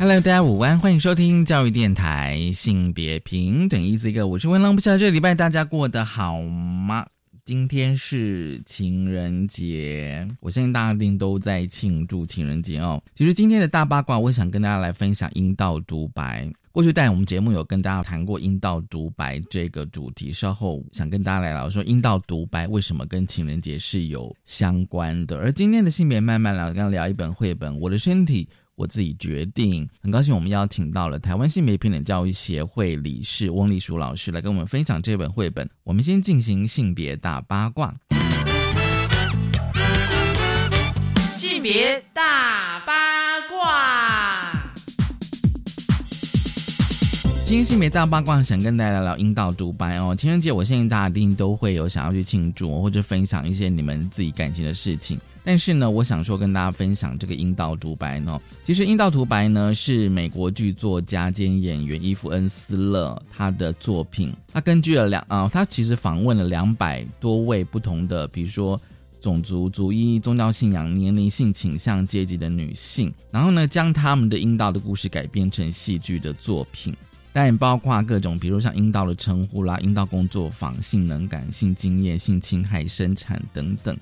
[0.00, 7.04] Hello，大家午安，欢迎收听教育电台性别平等 Easy Go，我是温浪，不晓得这个礼拜大家过得好吗？
[7.44, 13.02] 今天是情人节，我相信大家一定都在庆祝情人节哦。
[13.16, 16.48] 其实今天的大八卦，我想跟大家来分享阴道独白。
[16.70, 25.38] 过去在我们节目有跟大家谈过阴道独白这个主题，稍后想跟大家来聊说阴道独白为什么跟情人节是有相关的。
[25.38, 28.44] 而今天的性别慢慢聊，跟聊一本绘本《我的身体》。
[28.78, 35.68] 我自己决定，很高兴我们邀请到了台湾性别平等教育协会理事翁丽淑老师来跟我们分享这本绘本。
[35.82, 37.92] 我们先进行性别大八卦。
[41.36, 44.52] 性别大八卦。
[47.44, 50.14] 今天性别大八卦，想跟大家聊阴道独白哦。
[50.14, 55.18] 情人节，我相信大家一定都会有想要去庆祝或者分享一些你们自己感情的事情。
[55.48, 58.38] 但是呢，我想说跟大家分享这个阴道独白呢。
[58.64, 64.30] 其实阴道独白呢是美国剧作家兼演员伊夫恩斯勒他的作品。
[64.52, 68.78] 他根据了两啊，他其实访问了两百多位不同的，比如说
[69.22, 76.94] 种族、族裔、宗教信仰、年龄、性倾向、阶级的女性，然后呢，将他们的阴道的故事改编成戏剧的作品。
[77.32, 83.96] 但也包括各种，比如像阴道的称呼啦、阴道工作坊、性能感、性经验、性侵害、生产等等。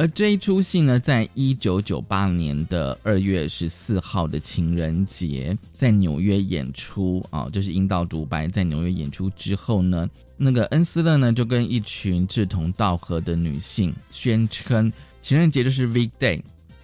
[0.00, 10.08] 而这一出戏呢，在一九九八年的二月十四号的情人节，在纽约演出啊，就是阴道独白在纽约演出之后呢，
[10.38, 16.40] 那个恩斯勒呢就跟一群志同道合的女性宣称，情人节就是 V Day。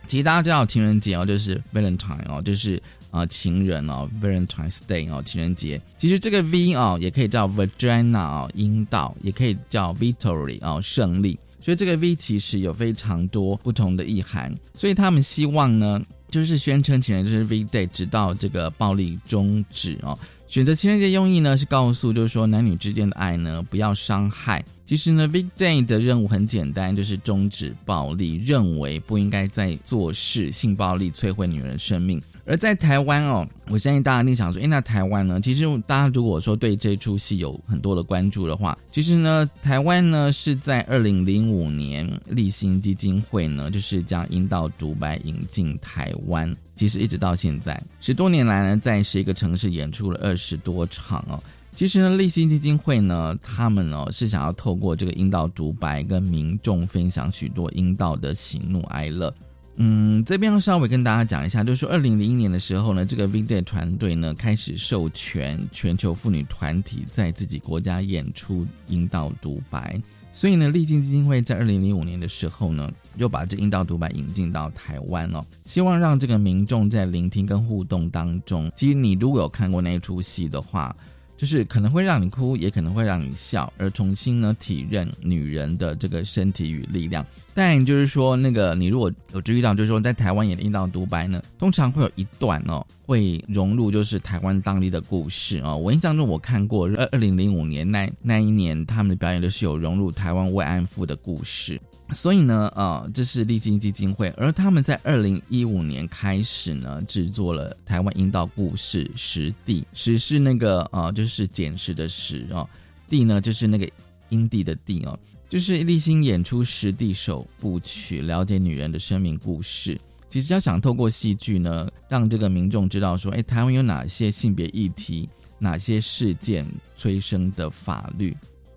[0.06, 2.78] 其实大家知道情人节哦，就是 Valentine 哦，就是
[3.10, 5.80] 啊情人哦，Valentine's Day 哦，情人节。
[5.96, 11.38] 其实这个 V 哦，也可以叫 Vagina 哦，阴道，也可以叫 Victory 哦，胜利。
[11.66, 14.54] 所以这个 V 其实有非常多不同的意涵。
[14.72, 16.00] 所以他们希望呢，
[16.30, 20.16] 就是宣称情人就是 V Day，直到这个暴力终止哦。
[20.46, 24.64] 选择情人节用意呢，是告诉就是说男女之间的爱呢，不要伤害。
[24.86, 32.22] 其实呢，V Day 的任务很简单，就是终止暴力，认为不应该再做事，性暴力摧毁女人生命。
[32.46, 35.40] 而在台湾哦，我相信大家一定想说，哎，那台湾呢？
[35.40, 46.54] 其实大家如果说对这出戏有很多的关注的话，其实呢，台湾呢是在二零零五年立新基金会呢，就是将阴道独白引进台湾。
[46.76, 51.42] 其实一直到现在十多年来呢，在十一个城市演出了二十多场哦。
[51.74, 59.34] 其实呢，立新基金会呢，他们呢是想要透过这个阴道独白，跟民众分享许多阴道的喜怒哀乐。
[59.78, 70.00] 嗯，这边要稍微跟大家讲一下，就是说，二零零一年的时候呢，这个 V Day 团队呢开始授权全球妇女团体在自己国家演出阴道独白，
[70.32, 80.96] 所以呢，立信基金会在二零零五年的时候呢，又把这阴道独白引进到台湾哦，希望让这个民众在聆听跟互动当中，其实你如果有看过那一出戏的话。
[81.36, 87.24] 就是可能会让你哭，也可能会让你笑，而重新呢体认女人的这个身体与力量。
[87.54, 95.76] 但就是说，那个你如果有注意到，就是说在台湾演的阴道独白呢，通常会有一段哦，会融入就是台湾当地的故事哦。
[95.76, 101.80] 我印象中我看过二二零零五年那那一年他们的表演都是有融入台湾慰安妇的故事。
[102.12, 112.68] 所以呢，呃，这是立新基金会，而他们在二零一五年开始呢，制作了台湾阴道故事实地，实是那个呃，就是简实的实哦，
[113.08, 113.88] 地呢就是那个
[114.28, 115.18] 阴地的地哦，
[115.48, 119.98] 就是立新演出实地首部曲，了解女人的生命故事。
[120.28, 125.28] 其实要想透过戏剧呢，让这个民众知道说，哎，台湾有哪些性别议题，
[125.58, 126.64] 哪些事件
[126.96, 128.36] 催生的法律。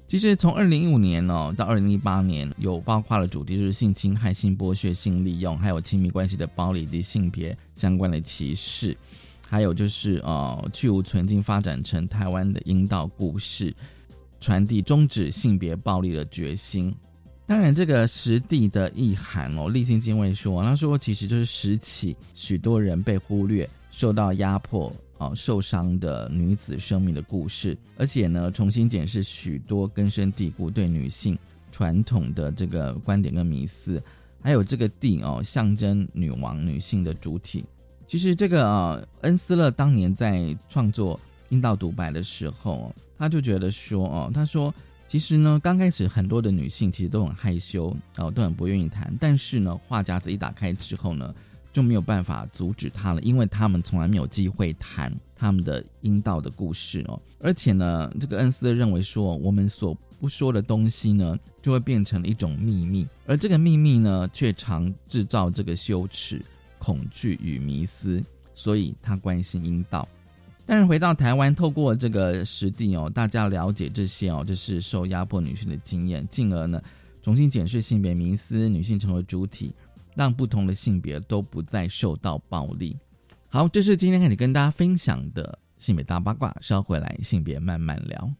[0.09, 8.97] 其实从二零一五年哦到二零一八年，有包括了主题就是性侵害、性剥削、性利用，还有亲密关系的暴力以及性别相关的歧视，
[9.39, 13.71] 还有就是呃去无存菁发展成台湾的阴道故事，
[14.41, 16.91] 传递终止性别暴力的决心。
[17.45, 24.91] 当然，这个实地的意涵哦，立新精卫说，他说其实就是拾起许多人被忽略、受到压迫。
[25.19, 31.37] 哦，受伤的女子生命的故事，而且呢，重新检视许多根深蒂固对女性
[31.71, 34.01] 传统的这个观点跟迷思，
[34.41, 37.63] 还有这个地哦，象征女王女性的主体。
[38.07, 41.19] 其实这个啊，恩斯勒当年在创作
[41.49, 44.73] 阴道独白的时候，他就觉得说哦，他说
[45.07, 51.35] 其实呢，刚开始很多的女性其实都很害羞，哦，都很不愿意谈，但是呢，话匣子一打开之后呢，
[51.71, 66.41] 就没有办法阻止他了，因为他们从来没有机会谈他们的阴道的故事哦，而且呢，这个恩斯认为说，我们所不说的东西呢，就会变成了一种秘密，而这个秘密呢，却常制造这个羞耻、
[66.77, 68.21] 恐惧与迷思，
[68.53, 70.07] 所以他关心阴道。
[70.65, 76.81] 但是回到台湾，透过这个实地哦，大家了解这些哦，这是受压迫女性的经验，进而呢
[77.23, 79.73] 重新检视性别迷思，女性成为主体，
[80.15, 82.97] 让不同的性别都不再受到暴力。
[83.47, 88.31] 好，这是今天开始跟大家分享的性别大八卦，稍回来性别慢慢聊。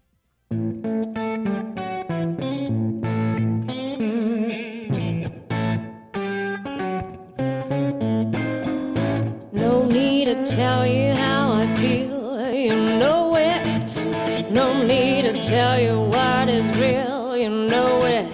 [9.51, 14.07] No need to tell you how I feel, you know it.
[14.51, 18.27] No need to tell you what is real, you know it.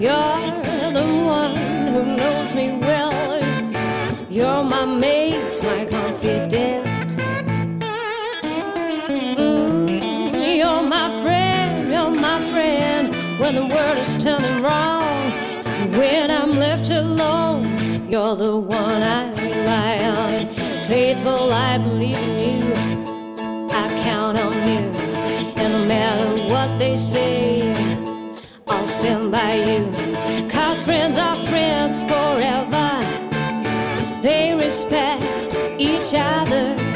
[0.00, 0.47] You're
[13.48, 15.32] when the world is turning wrong.
[15.96, 20.50] When I'm left alone, you're the one I rely on.
[20.84, 22.74] Faithful, I believe in you.
[23.70, 24.84] I count on you.
[25.60, 27.72] And no matter what they say,
[28.66, 30.50] I'll stand by you.
[30.50, 32.90] Cause friends are friends forever.
[34.20, 36.87] They respect each other.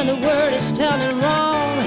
[0.00, 1.78] When the world is turning wrong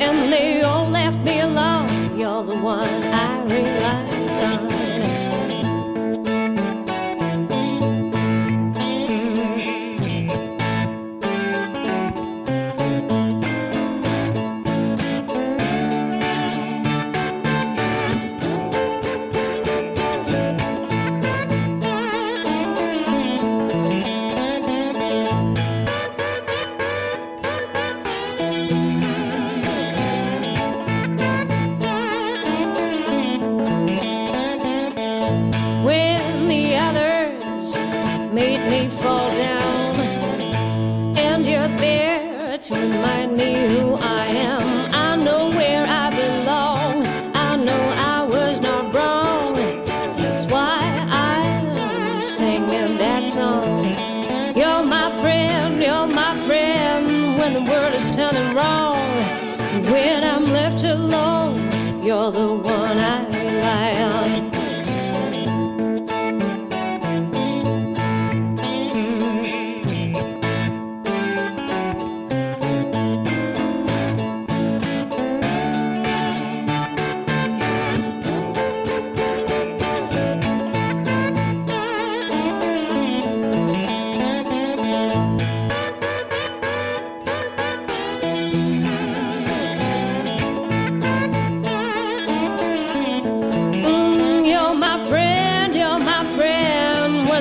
[0.00, 2.16] and they all left me alone.
[2.16, 4.17] You're the one I rely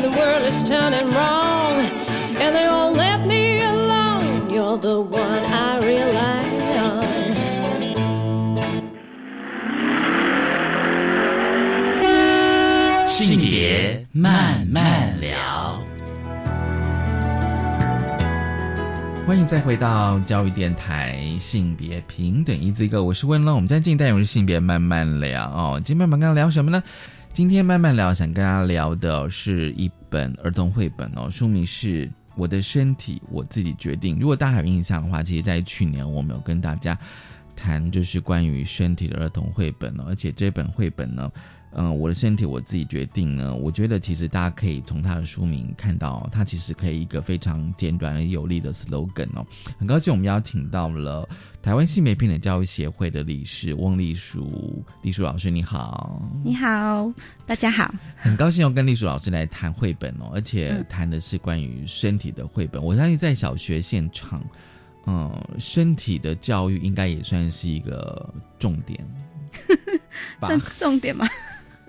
[0.08, 1.74] the world is turning wrong
[2.40, 4.50] and they all left me alone.
[4.50, 6.46] You're the one I rely
[6.78, 7.08] on.
[13.06, 15.82] 性别慢慢聊。
[19.26, 23.54] 欢迎再回到教育电台性别平等一字一个，我是温乐。
[23.54, 25.82] 我们今天进单元是性别慢慢聊哦。
[25.84, 26.82] 今天慢慢聊什么呢？
[27.38, 34.16] 今天慢慢聊，想跟大家聊的是一本儿童绘本哦，书名是《我的身体我自己决定》。
[34.20, 36.98] 如果大家有印象的话，其实在去年我们有跟大家
[37.56, 41.32] 谈，就是关于身体的儿童绘本哦，而且这本绘本呢。
[41.74, 43.54] 嗯，我的身体我自己决定呢。
[43.54, 49.46] 我觉得其实大家可以从他的书名看到，他其实可以一个非常简短而有力的 slogan 哦。
[49.78, 51.28] 很高兴我们邀请到了
[51.62, 56.22] 台湾性别平等教育协会的理事翁丽淑，丽淑老师你好。
[56.44, 57.12] 你好，
[57.46, 57.94] 大家好。
[58.16, 62.82] 很高兴要跟丽淑老师来谈绘本哦，而且谈的是关于身体的绘本。
[62.82, 64.44] 我相信在小学现场，
[65.06, 69.00] 嗯，身体的教育应该也算是一个重点
[70.40, 71.28] 算重点吗？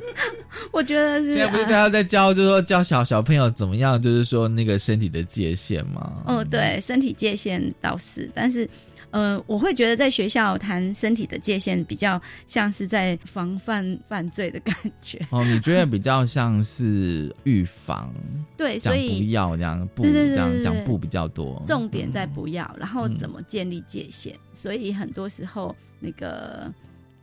[0.72, 1.30] 我觉得是。
[1.32, 6.22] 现在不是大啊家在教，就是说教小小朋友怎么样，就是说那个身体的界限吗？
[6.26, 8.68] 哦，对，身体界限倒是，但是
[9.10, 15.18] 呃，我会觉得在学校谈身体的界限，比较像是在防范犯罪的感觉。
[15.30, 18.12] 哦，你觉得比较像是预防，
[18.56, 24.34] 对，讲不所以要这样，不这样讲不比较多，重点在不要，然后嗯怎么建立界限。
[24.52, 26.70] 所以很多时候，那个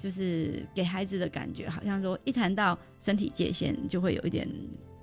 [0.05, 4.47] 就是给孩子的感觉，好像说一谈到身体界限，就会有一点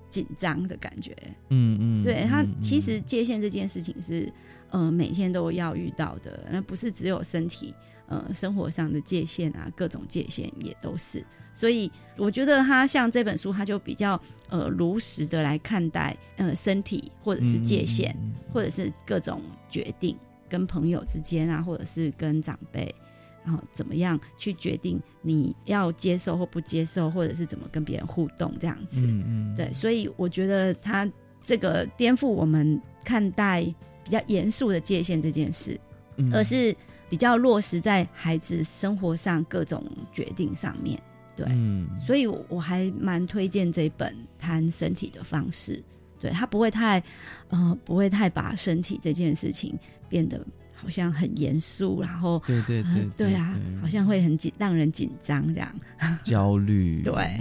[0.09, 1.13] 紧张的感觉。
[1.49, 4.31] 嗯嗯，对他嗯，其实界限这件事情是，
[4.69, 7.73] 呃，每天都要遇到的，那不是只有身体，
[8.07, 11.21] 呃，生活上的界限啊，各种界限也都是。
[11.53, 14.17] 所以我觉得他像这本书，他就比较
[14.47, 18.15] 呃如实的来看待呃身体或者是界限，
[18.53, 20.17] 或者是各种决定，
[20.47, 22.95] 跟朋友之间啊，或者是跟长辈。
[23.43, 29.05] 然后怎么样去决定你要接受或不接受，或者是怎么跟别人互动这样子？
[29.05, 31.09] 嗯嗯，对，所以我觉得他
[31.43, 33.63] 这个颠覆我们看待
[34.03, 35.79] 比较严肃的界限这件事，
[36.17, 36.75] 嗯而是
[37.09, 40.99] 比较落实在孩子生活上各种决定上面。
[41.35, 45.83] 对，嗯，所以我我还蛮推荐这本谈身体的方式。
[46.19, 47.03] 对，他不会太，
[47.49, 50.39] 呃，不会太把身体这件事情变得
[50.83, 52.41] 好像很严肃，然后。
[52.45, 55.75] 对对对呃对啊，好像会很紧，让人紧张这样。
[56.23, 57.39] 焦虑，对，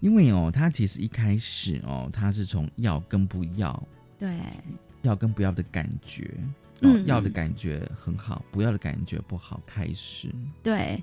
[0.00, 3.82] 因为哦，他其实一开始哦，他是从要跟不要，
[4.18, 4.38] 对，
[5.02, 6.30] 要跟不要的感觉，
[6.80, 7.06] 哦，嗯。
[7.06, 10.28] 要的感觉很好，不要的感觉不好，开始。
[10.62, 11.02] 对，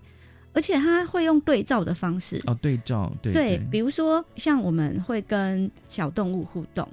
[0.53, 3.67] 而且他会用对照的方式，哦，对照，对对，对。
[3.71, 6.87] 比如说像我们会跟小动物互动，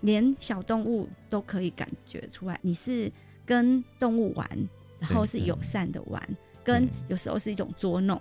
[0.00, 3.12] 连小动物都可以感觉出来，你是
[3.44, 4.48] 跟动物玩，
[5.00, 6.22] 然后是友善的玩，
[6.62, 8.16] 跟有时候是一种捉弄，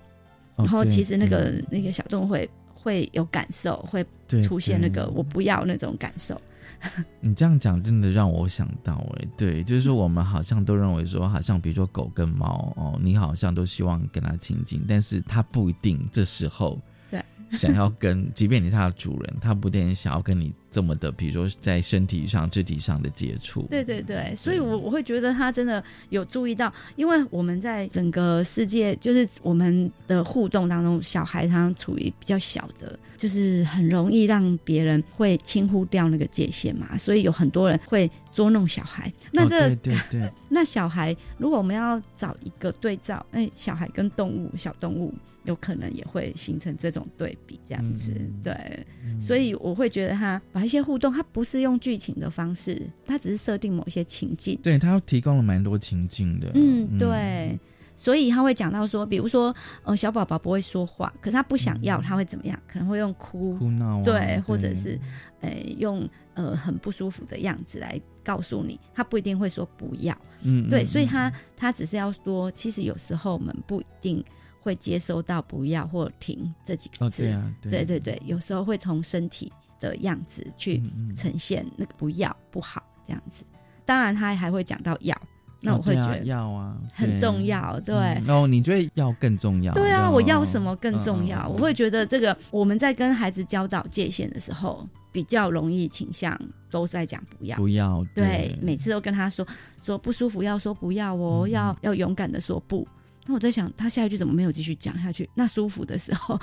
[0.55, 6.39] 哦然后其实那个那个小动物会会有感受，会对出现那个我不要那种感受。
[7.21, 16.79] 你这样讲真的让我想到哎，对，就是说我们好像都认为说，好像比如说狗跟猫哦，你好像都希望跟它亲近，但是它不一定这时候
[17.11, 17.23] 对。
[17.51, 23.63] 想要跟，即便你是它的主人，它不一定想要跟你这么的，比如说在身体上、肢体上的接触。
[23.69, 39.11] 对对对，所以我我会觉得他真的有注意到，因为我们在整个世界，就是我们的互动当中，小孩他处于比较小的，就是很容易让别人会轻忽掉那个界限嘛，所以有很多人会捉弄小孩。
[39.33, 45.13] 那哦这个、对对对， 那小孩，如果我们要找一个对照，哎，小孩跟动物、小动物，
[45.43, 48.85] 有可能也会形成这种对比，这样子，嗯对。
[49.19, 54.59] 所以我会觉得他把一些互动，它不是用剧情的方式，它只是设定某些情境。
[54.61, 56.51] 对它提供了蛮多情境的。
[56.53, 57.59] 嗯，对。
[57.93, 62.59] 所以他会讲到说，比如说，呃，小宝宝不会说话，可是他不想要，他会怎么样？
[62.67, 64.99] 可能会用哭，哭闹啊，对，或者是，
[65.41, 70.17] 呃，用呃很不舒服的样子来告诉你，他不一定会说不要。
[70.41, 74.25] 嗯，对，嗯所以他嗯他只是要说，其实有时候我们不一定
[74.61, 77.21] 会接收到不要或停这几个哦，字。
[77.21, 80.81] 对啊，对对对，有时候会从身体的样子去
[81.13, 83.43] 呈现那个不要不好这样子。
[83.83, 85.13] 当然，他还会讲到要，
[85.59, 87.77] 那我会觉得要啊，很重要。
[87.81, 89.73] 对，嗯哦，你觉得要更重要？
[89.73, 91.49] 对啊，哦我要什么更重要？
[91.49, 97.57] 我会觉得这个我们在跟孩子教导界限的时候，比较容易倾向都在讲不要。
[97.57, 99.45] 不要，对，每次都跟他说
[99.83, 102.87] 说不舒服要说不要哦，嗯要要勇敢的说不。
[103.25, 105.29] 那我在想，他下一句怎么没有继续讲下去？
[105.35, 106.39] 那舒服的时候，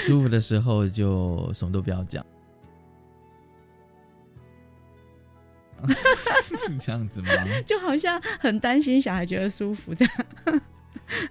[0.00, 2.24] 舒服的时候就什么都不要讲。
[6.80, 7.28] 这样子吗？
[7.66, 10.14] 就好像很担心小孩觉得舒服这样。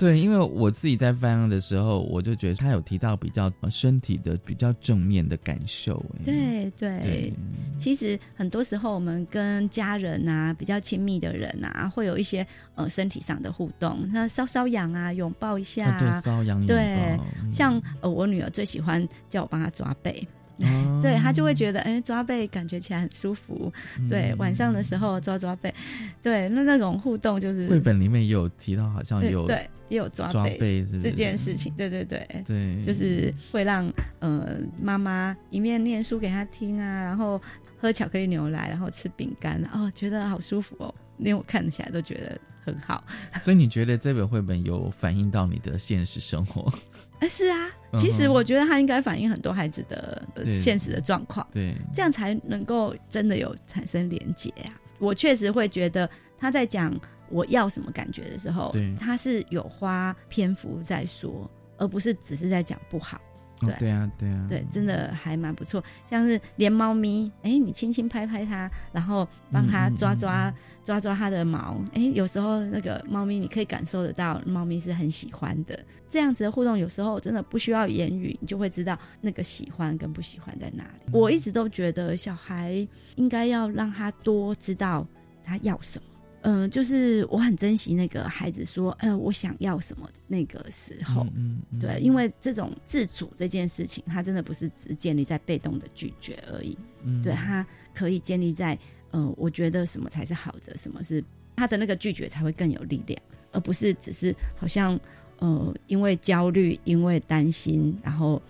[0.02, 6.04] 对，因为我自己在翻的时候，我就觉得他有提到比较呃身体的比较正面的感受。
[6.18, 7.34] 哎，对对对，
[7.78, 17.18] 其实很多时候我们跟家人啊，比较亲密的人啊，会有一些呃身体上的互动，那搔搔痒啊，拥抱一下啊，对，瘙痒拥对
[17.52, 20.28] 像呃我女儿最喜欢叫我帮她抓背。
[20.64, 23.72] 哦 对她就会觉得，哎、抓背感觉起来很舒服。
[24.08, 25.74] 对，嗯晚上的时候抓抓背，
[26.22, 37.40] 对，那那种互动就是绘本里面也有提到，好像有对也有抓抓背这件事情，对对对，对，就是会让呃妈妈一面念书给他听啊，然后
[37.78, 43.04] 喝巧克力牛奶，然后吃饼干，哦，觉得好舒服哦，连我看起来都觉得很好。
[43.44, 46.72] 所以你觉得这本绘本有反映到你的现实生活？
[47.20, 54.72] 哎， 是啊，其实我觉得它应该反映很多孩子的、呃现实的状况，对，这样才能够真的有产生连结啊。
[55.00, 56.98] 我确实会觉得他在讲
[57.32, 63.20] 我要什么感觉的时候对，他是有花篇幅在说，而不是只是在讲不好。
[63.62, 65.84] 对哦对啊，对啊，对，真的还蛮不错。
[66.10, 75.80] 像是连猫咪，哎，你轻轻拍拍它，然后帮它嗯嗯嗯抓抓、抓抓它的毛，哎，有时候那个猫咪你可以感受得到，猫咪是很喜欢的。
[76.10, 81.12] 这样子的互动，有时候真的不需要言语，你就会知道那个喜欢跟不喜欢在哪里。
[81.12, 85.06] 我一直都觉得小孩应该要让他多知道
[85.44, 86.06] 他要什么。
[86.44, 91.26] 嗯、就是我很珍惜那个孩子说，嗯、我想要什么那个时候。
[91.36, 98.78] 嗯嗯，对，因为这种自主这件事情，它真的不是只建立在被动的拒绝而已，嗯对，它可以建立在，
[99.12, 101.24] 呃，我觉得什么才是好的，什么是
[101.56, 103.22] 他的那个拒绝才会更有力量，
[103.52, 105.00] 而不是只是好像，
[105.40, 108.42] 呃，因为焦虑，因为担心，然后，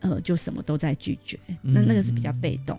[0.00, 2.78] 呃，就什么都在拒绝，那那个是比较被动。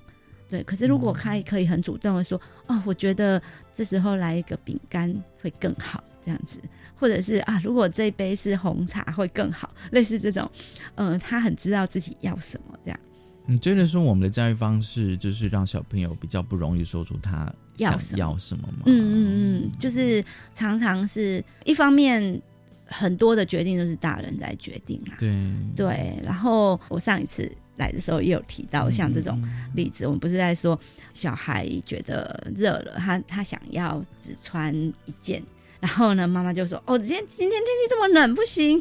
[0.51, 3.41] 对，可是如果他可以很主动的说，哦，我觉得
[3.73, 6.59] 这时候来一个饼干会更好，这样子，
[6.93, 10.51] 或者是啊，如果这一杯是红茶会更好，类似这种，
[10.95, 12.99] 嗯、他很知道自己要什么，这样。
[13.47, 18.83] 你觉得说我们的教育方式就是让小朋友比较不容易说出他想要什么要什么吗？
[18.85, 22.39] 嗯嗯嗯，就是常常是一方面
[22.85, 25.33] 很多的决定都是大人在决定啦，对。
[25.75, 30.79] 对，然后我上一次来的时候也有提到像这种嗯例子，我们不是在说
[31.13, 34.75] 小孩觉得热了，他他想要只穿
[35.05, 35.41] 一件。
[35.79, 38.79] 然后呢，妈妈就说：“哦，今天今天天气这么冷，不行。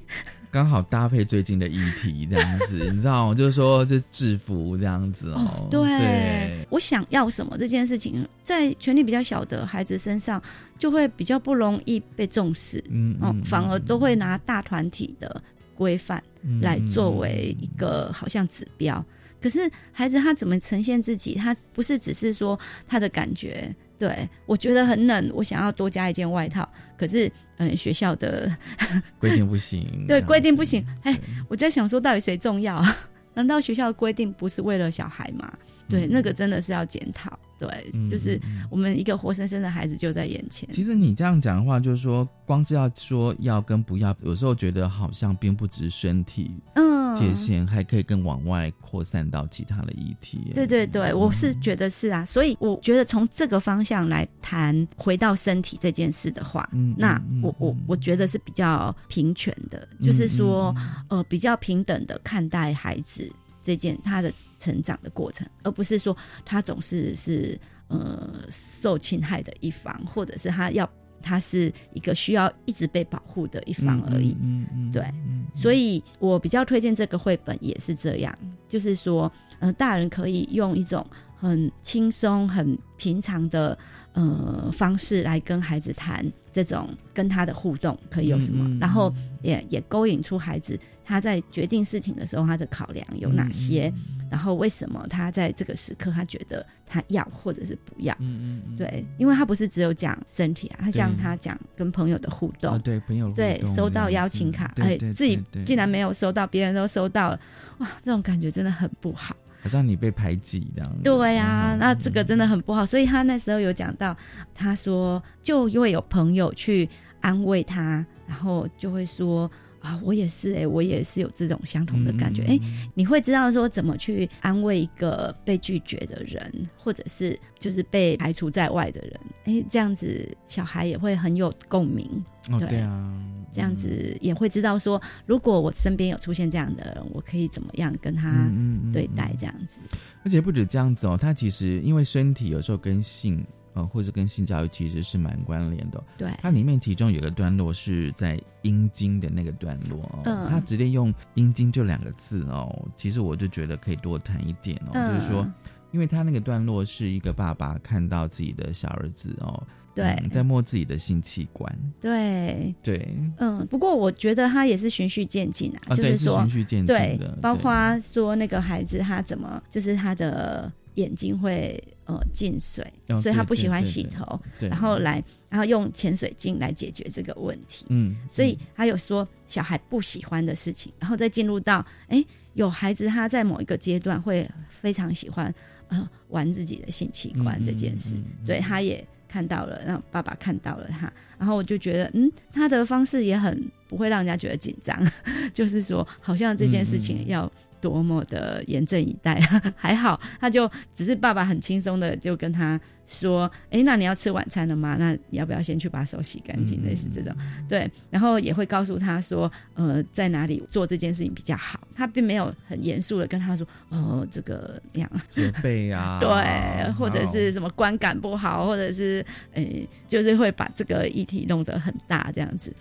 [0.51, 3.35] 刚好搭配最近的议题这样子， 你知道吗？
[3.35, 10.43] 就是说这制服这样子哦，对，对我想要什么这件事情，在权力比较小的孩子身上，
[10.79, 12.85] 就会比较不容易被重视。
[12.91, 15.43] 嗯嗯，反而都会拿大团体的
[15.81, 19.03] 规范嗯来作为一个好像指标。
[19.41, 21.35] 可是孩子他怎么呈现自己？
[21.35, 26.69] 他不是只是说他的感觉，对我觉得很冷，我想要多加一件外套。
[26.99, 28.55] 可是，嗯，学校的
[29.19, 30.85] 规定不行，对规定不行。
[31.05, 31.19] 哎，
[31.49, 32.97] 我在想说，到底谁重要啊？
[33.33, 35.51] 难道学校的规定不是为了小孩吗？
[35.91, 37.39] 对，那个真的是要检讨。
[37.59, 40.67] 对，嗯就是我们一个活生生的孩子就在眼前。
[40.73, 50.53] 其实你这样讲的话，就是说，光是要说要跟不要，有时候觉得好像并不只是身体嗯，界限，还可以更往外扩散到其他的议题。
[50.55, 63.31] 对对对，我是觉得是啊，所以我觉得从这个方向来谈回到身体这件事的话，嗯那我我嗯我觉得是比较平权的，就是说嗯呃比较平等的看待孩子
[63.63, 70.89] 这件他的成长的过程，而不是说他总是是呃受侵害的一方，或者是他要
[71.23, 74.37] 他是一个需要一直被保护的一方而已。
[74.41, 78.37] 嗯嗯，对嗯，所以我比较推荐这个绘本，也是这样，
[78.69, 83.77] 就是说，呃，大人可以用一种很轻松、很平常的
[84.13, 88.79] 呃方式来跟孩子谈这种跟他的互动可以有什么，嗯嗯嗯。
[88.79, 93.93] 然后也也勾引出孩子他在决定事情的时候他的考量有哪些，
[94.31, 98.15] 然后为什么他在这个时刻他觉得他要或者是不要。
[98.19, 107.41] 嗯嗯嗯，对，因为他不是只有讲身体啊，他像他讲跟朋友的互动，啊，对朋友对，收到邀请卡，哎，自己竟然没有收到，别人都收到了，
[107.79, 109.37] 哇，这种感觉真的很不好。
[109.63, 111.03] 好像你被排挤这样子。
[111.03, 112.85] 对呀、嗯那这个真的很不好。
[112.85, 114.17] 所以他那时候有讲到，
[114.55, 116.89] 他说就会有朋友去
[117.21, 119.51] 安慰他，然后就会说。
[119.81, 122.43] 啊，我也是哎、我也是有这种相同的感觉。
[122.45, 132.07] 哎、嗯你会知道说怎么去安慰一个被拒绝的人，或者是就是被排除在外的人，哎、这样子小孩也会很有共鸣。
[132.51, 132.69] 哦，对。
[132.69, 133.15] 对啊，
[133.53, 138.49] 这样子也会知道说，如果我身边有出现这样的人，我可以怎么样跟他
[138.93, 139.81] 对待这样子。
[140.25, 155.47] 而且不止这样子哦，他其实因为身体有时候跟性呃或者跟性教育其实是蛮关联的哦、对，它里面其中有个段落是在阴茎的那个段落哦，嗯它直接用阴茎这两个字哦，其实我就觉得可以多谈一点哦，嗯就是说，
[155.93, 159.63] 因为他那个段落是一个爸爸看到自己的小儿子哦，
[160.01, 160.11] 对。
[160.23, 163.09] 嗯在摸自己的性器官，对，对，
[163.39, 177.87] 嗯，不过我觉得他也是循序渐进啊，就是说循，序渐进对的，，包括说那个孩子他怎么，就是他的眼睛会呃进水，哦所以他不喜欢对对对洗头，对，然后来，然后用潜水镜来解决这个问题。
[177.89, 185.53] 嗯，所以他有说小孩不喜欢的事情，然后再进入到哎，有孩子他在某一个阶段会非常喜欢
[185.89, 188.47] 呃玩自己的性器官嗯这件事，嗯嗯嗯。
[188.47, 194.99] 对，他也看到了，让爸爸看到了他，然后我就觉得嗯，他的方式也很不会让人家觉得紧张，
[195.55, 199.41] 就是说好像这件事情要多么的严阵以待。
[199.77, 204.97] 还好，他就只是爸爸很轻松的就跟他说：“哎，那你要吃晚餐了吗？
[204.99, 207.35] 那你要不要先去把手洗干净？”类似这种，
[207.69, 207.91] 对。
[208.11, 222.73] 然后也会告诉他说：“呃，在哪里做这件事情比较好。”他并没有很严肃的跟他说：“哦，这个样责备啊， 对，或者是什么观感不好，或者是诶，就是会把这个议题弄得很大这样子。”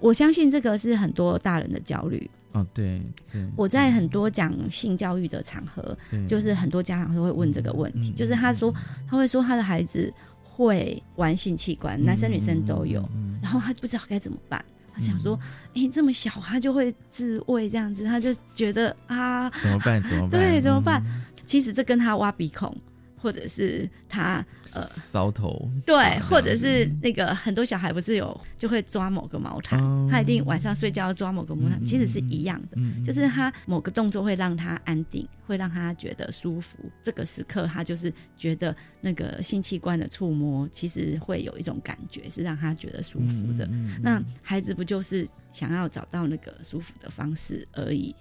[0.00, 2.30] 我相信这个是很多大人的焦虑。
[2.52, 8.74] 哦，对对，我在很多讲性教育的场合，就是很多家长都会问这个问题，就是他说
[9.08, 13.06] 他会说他的孩子会玩性器官，男生女生都有，
[13.42, 15.38] 然后他不知道该怎么办，他想说，
[15.74, 20.02] 哎，这么小他就会自慰这样子，他就觉得啊，怎么办？
[20.02, 20.40] 怎么办？
[20.40, 21.02] 对，怎么办？
[21.44, 22.74] 其实这跟他挖鼻孔。
[23.20, 29.78] 或者是他呃搔头，对，或者是那个很多小孩不是有就会抓某个毛毯，
[30.08, 36.78] 他一定晚上睡觉抓某个毛毯，其实是一样的，就是他某个动作会让他安定，会让他觉得舒服。
[37.02, 43.68] 这个时刻他就是觉得那个性器官的触摸，其实会有一种感觉是让他觉得舒服的。
[44.00, 48.14] 那孩子不就是想要找到那个舒服的方式而已？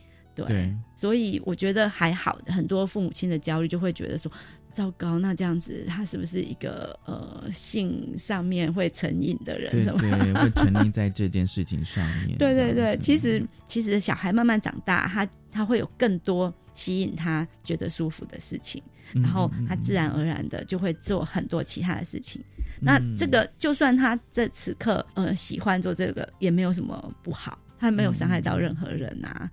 [0.45, 4.31] 对，所以我觉得还好，很多父母亲的焦虑就会觉得说。
[4.73, 9.71] 糟糕，那这样子，他是不是一个呃性上面会成瘾的人？
[9.71, 12.37] 对对，会沉溺在这件事情上面。
[12.37, 18.83] 对对对，其实其实小孩慢慢长大，他他会有更多吸引他觉得舒服的事情，
[19.15, 22.39] 然后他自然而然的就会做很多其他的事情。
[22.79, 29.49] 那这个就算他这此刻呃喜欢做这个，也没有什么不好，他没有伤害到任何人啊。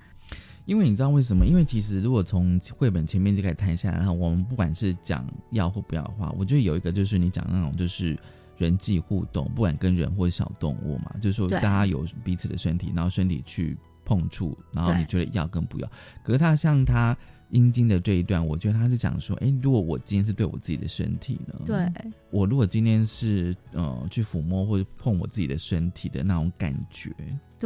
[0.67, 1.47] 因为你知道为什么？
[1.47, 8.19] 因为其实如果从绘本前面就可以谈下来，我们不管是讲要或不要的话，我觉得有一个就是你讲那种就是
[8.57, 15.91] 人际互动，不管跟人或小动物嘛，就是说大家有彼此的身体，然后身体去碰触，然后你觉得要跟不要。
[16.23, 17.17] 可是他像他
[17.51, 21.55] 阴茎的这一段，我觉得他是讲说，哎，如果我今天是对我自己的身体呢？
[21.67, 21.87] 对，
[22.31, 27.13] 我如果今天是呃去抚摸或者碰我自己的身体的那种感觉，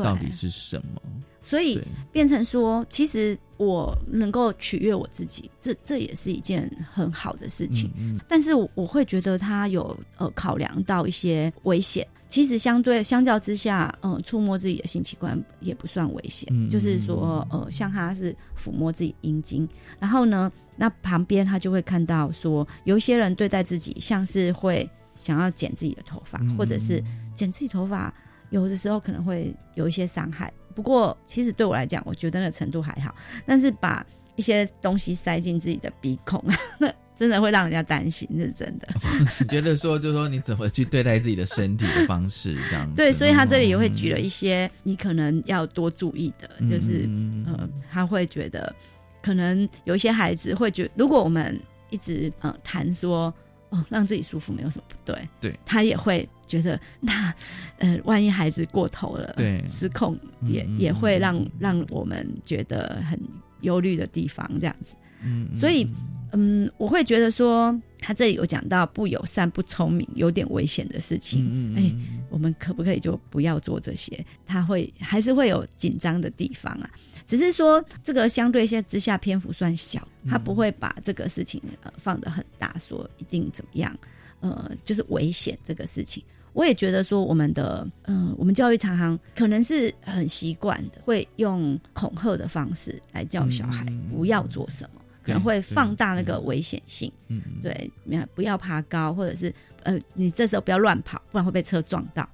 [0.04, 1.00] 到底是什么？
[1.42, 1.80] 所以
[2.12, 7.90] 变成说，其实我能够取悦我自己，这这也是一件很好的事情。
[8.28, 12.06] 但是我会觉得他有呃考量到一些危险。
[12.28, 16.46] 其实相对相较之下，嗯，触摸自己的性器官也不算危险。
[16.68, 19.66] 就是说，呃，像他是抚摸自己阴茎，
[19.98, 27.02] 然后呢，那旁边他就会看到说，有一些人对待自己像是会想要剪自己的头发，或者是
[27.34, 28.12] 剪自己头发，
[28.50, 30.52] 有的时候可能会有一些伤害。
[30.74, 33.14] 不过，其实对我来讲，我觉得那程度还好。
[33.44, 34.06] 但是把
[34.36, 36.42] 一些东西塞进自己的鼻孔，
[36.78, 38.86] 那真的会让人家担心，是真的。
[39.40, 43.12] 你觉得说，就说你怎么去对待自己的身体的方式，这样对。
[43.12, 47.08] 所以他这里也会举了一些你可能要多注意的，就是
[47.44, 48.72] 呃，他会觉得
[49.20, 53.34] 可能有一些孩子会觉，如果我们一直呃谈说。
[53.70, 57.34] 哦，让自己舒服没有什么不对，对他也会觉得那，
[57.78, 63.20] 呃，万一孩子过头了，对失控也也会让让我们觉得很
[63.60, 64.96] 忧虑的地方，这样子。
[65.22, 65.86] 嗯，所以
[66.32, 71.94] 嗯，我会觉得说他这里有讲到不友善、不聪明、有点危险的事情，嗯哎，
[72.30, 74.24] 我们可不可以就不要做这些？
[74.46, 76.88] 他会还是会有紧张的地方啊。
[77.28, 83.94] 只是说，这个相对性之下篇幅算小，他不会把这个事情呃放得很大，说一定怎么样，
[84.40, 86.24] 呃，就是危险这个事情。
[86.54, 97.12] 我也觉得说，我们的嗯，我们教育常常可能是很习惯的，会用恐吓的方式来教小孩不要做什么，可能会放大那个危险性。
[97.26, 97.90] 嗯，对，
[98.34, 102.26] 不要爬高，或者是呃，你这时候不要乱跑，不然会被车撞到。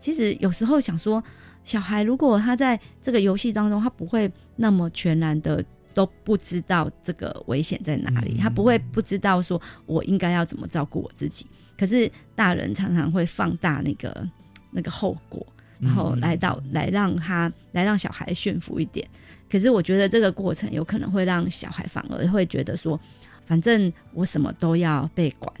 [0.00, 1.22] 其实有时候想说。
[1.64, 11.46] 小孩如果他在这个游戏当中，他不会那么全然的都不知道这个危险在哪里，他不会不知道说我应该要怎么照顾我自己。
[11.78, 14.28] 可是大人常常会放大那个
[14.70, 15.46] 那个后果，
[15.78, 19.06] 然后来到来让他来让小孩驯服一点。
[19.50, 22.98] 可是我觉得这个过程有可能会让小孩反而会觉得说，
[23.46, 25.52] 反正我什么都要被管，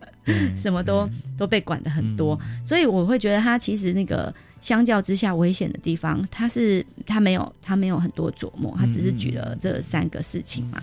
[0.56, 4.34] 什么都都被管的很多，所以我会觉得他其实那个。
[4.64, 10.82] 相较之下，危险的地方，他是他没有他没有很多琢磨，他只是举了这三个事情嘛，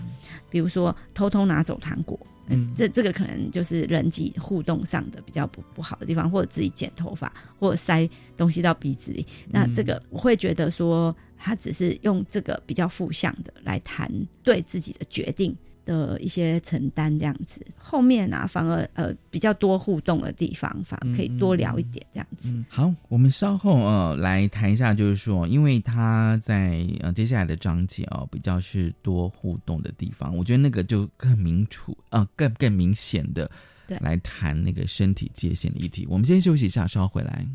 [0.51, 14.07] 比如说偷偷拿走糖果，嗯，这这个可能就是人际互动上的比较不不好的地方，或者自己剪头发，或者塞东西到鼻子里，那这个我会觉得说，他只是用这个比较负向的来谈
[14.43, 17.65] 对自己的决定的一些承担这样子。
[17.77, 22.51] 后面啊，反而呃比较多互动的地方，反而可以多聊一点这样子。
[22.53, 33.49] 嗯，好，我们稍后呃来谈一下，就是说，因为他在呃接下来的章节哦，比较是多互动的地方，我觉得那个就更明楚啊、更更明显的
[33.87, 36.05] 对来谈那个身体界限的议题。
[36.09, 37.47] 我们先休息一下，稍后回来。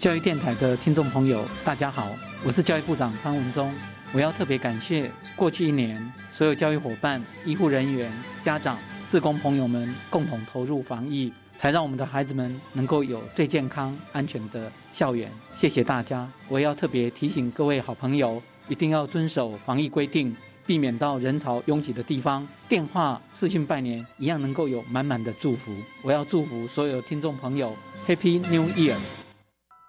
[0.00, 2.08] 教育电台的听众朋友，大家好，
[2.42, 3.70] 我是教育部长潘文忠。
[4.14, 8.10] 我要特别感谢过去一年所有教育伙伴、医护人员、
[8.42, 8.78] 家长、
[9.10, 15.30] 志工朋友们共同投入防疫，才让我们的孩子们能够有最健康、安全的校园。
[15.54, 16.26] 谢谢大家！
[16.48, 20.34] 我要特别提醒各位好朋友，一定要遵守防疫规定，
[20.64, 22.48] 避免到人潮拥挤的地方。
[22.66, 25.74] 电话、视讯拜年一样能够有满满的祝福。
[26.00, 27.76] 我要祝福所有听众朋友
[28.08, 28.96] Happy New Year！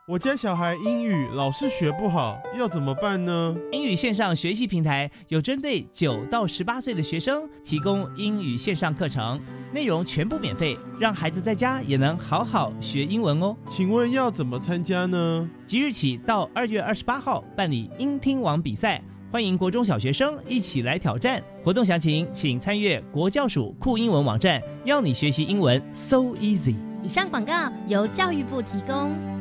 [0.08, 3.56] 我家小孩英语老是学不好，要怎么办呢？
[3.72, 9.40] 英语线上学习平台有针对九到十八岁的学生提供英语线上课程，
[9.72, 13.56] 内容全部免费，让孩子在家也能好好学英文哦。
[13.68, 15.48] 请问要怎么参加呢？
[15.68, 19.00] 即日起到二月二十八号办理英听网比赛，
[19.32, 21.42] 欢迎国中小学生一起来挑战。
[21.64, 26.76] 活动详情请参阅国教署酷英文网站，要你学习英文 so easy。
[27.04, 29.41] 以上广告由教育部提供。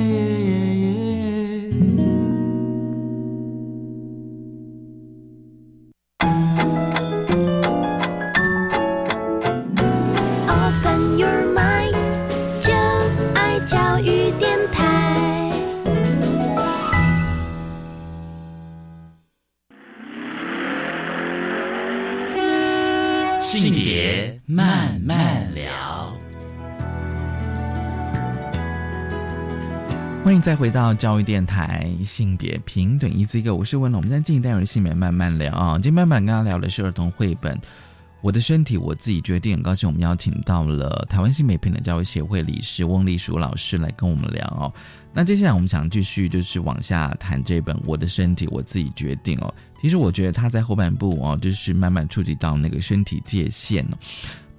[30.41, 34.01] 再回到教育电台性别平等一字一个，我是温龙。
[34.01, 37.55] 我们在进行单元性别慢慢聊啊，今天慢慢跟大家聊的是儿童绘本
[38.21, 39.53] 《我的身体我自己决定》。
[39.55, 44.73] 很高兴我们邀请到了台湾性别平等教育协会理事翁丽淑老师来跟我们聊哦。
[45.13, 49.53] 那接下来我们想继续就是往下谈这本《我的身体我自己决定》哦。
[49.79, 53.97] 其实我觉得他在后半部哦，就是慢慢触及到那个身体界限哦。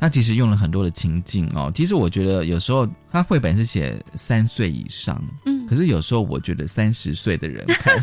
[0.02, 1.70] 他其实用了很多的情境哦。
[1.72, 7.96] 其实我觉得有时候他绘本是写三岁以上，嗯可是有时候我觉得三十岁的人 看，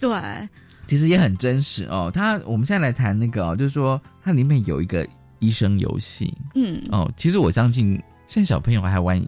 [0.00, 0.48] 对，
[0.86, 2.10] 其实也很真实哦。
[2.12, 5.06] 他我们现在来谈那个、哦，就是说它里面有一个
[5.38, 7.12] 医生游戏嗯，哦。
[7.14, 7.92] 其实我相信
[8.26, 9.22] 现在小朋友还玩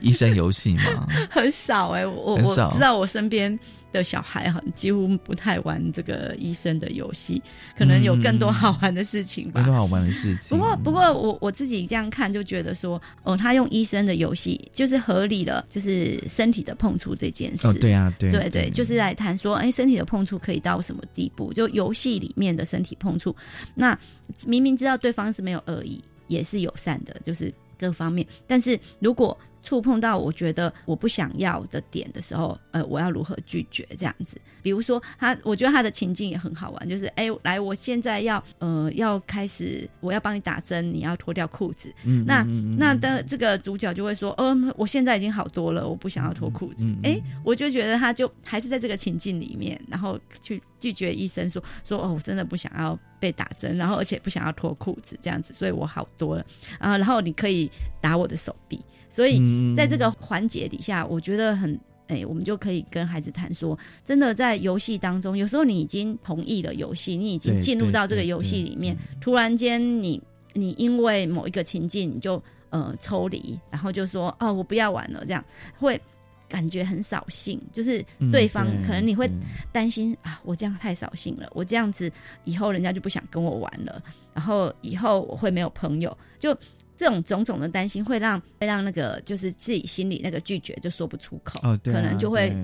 [0.00, 1.06] 医生游戏吗？
[1.30, 3.58] 很少哎、我我我知道我身边
[3.92, 7.40] 的小孩很几乎不太玩这个医生的游戏，
[7.78, 9.60] 可能有更多好玩的事情吧。
[9.60, 10.58] 很多好玩的事情。
[10.58, 17.66] 不过，不过我我自己这样看，就觉得说，哦，他用医生的游戏就是合理的，就是身体的碰触这件事。
[17.66, 21.52] 哦，对啊，对对对，就是来谈说，哎，身体的碰触可以到什么地步？
[21.52, 23.34] 就游戏里面的身体碰触，
[23.74, 23.98] 那
[24.46, 28.26] 明明知道对方是没有恶意，也是友善的，就是各方面。
[28.46, 29.36] 但是如果
[29.66, 34.40] 触碰到我觉得我不想要的点的时候，呃，我要如何拒绝这样子？
[34.62, 41.92] 比如说他，我觉得他的情境也很好玩，就是哎，来，我现在要呃要开始，我要帮你打针，你要脱掉裤子。
[42.04, 42.44] 嗯那
[42.78, 46.86] 那的这个主角就会说，嗯，我现在已经好多了，我不想要脱裤子。
[46.86, 56.46] 嗯嗯哎、我就觉得他就还是在这个情境里面，然后去拒绝医生说说哦，我真的不想要被打针，然后而且不想要脱裤子这样子，所以我好多了
[56.78, 56.96] 啊。
[56.98, 61.78] 然后你可以打我的手臂，所以嗯在这个环节底下，我觉得很。
[62.08, 75.44] 哎、我们就可以跟孩子谈说，真的在游戏当中，有时候你已经同意了游戏，你已经对进入到这个游戏里面，突然间你你因为某一个情境，你就呃抽离，然后就说哦我不要玩了，这样
[75.80, 76.00] 会
[76.48, 79.30] 感觉很扫兴，就是嗯对方可能你会
[79.72, 82.10] 担心啊，我这样太扫兴了，我这样子
[82.44, 84.02] 以后人家就不想跟我玩了，
[84.34, 86.56] 然后以后我会没有朋友，就
[86.96, 92.54] 这种种种的担心会让会让那个就是自己心里那个拒绝就说不出口，哦对啊可能就会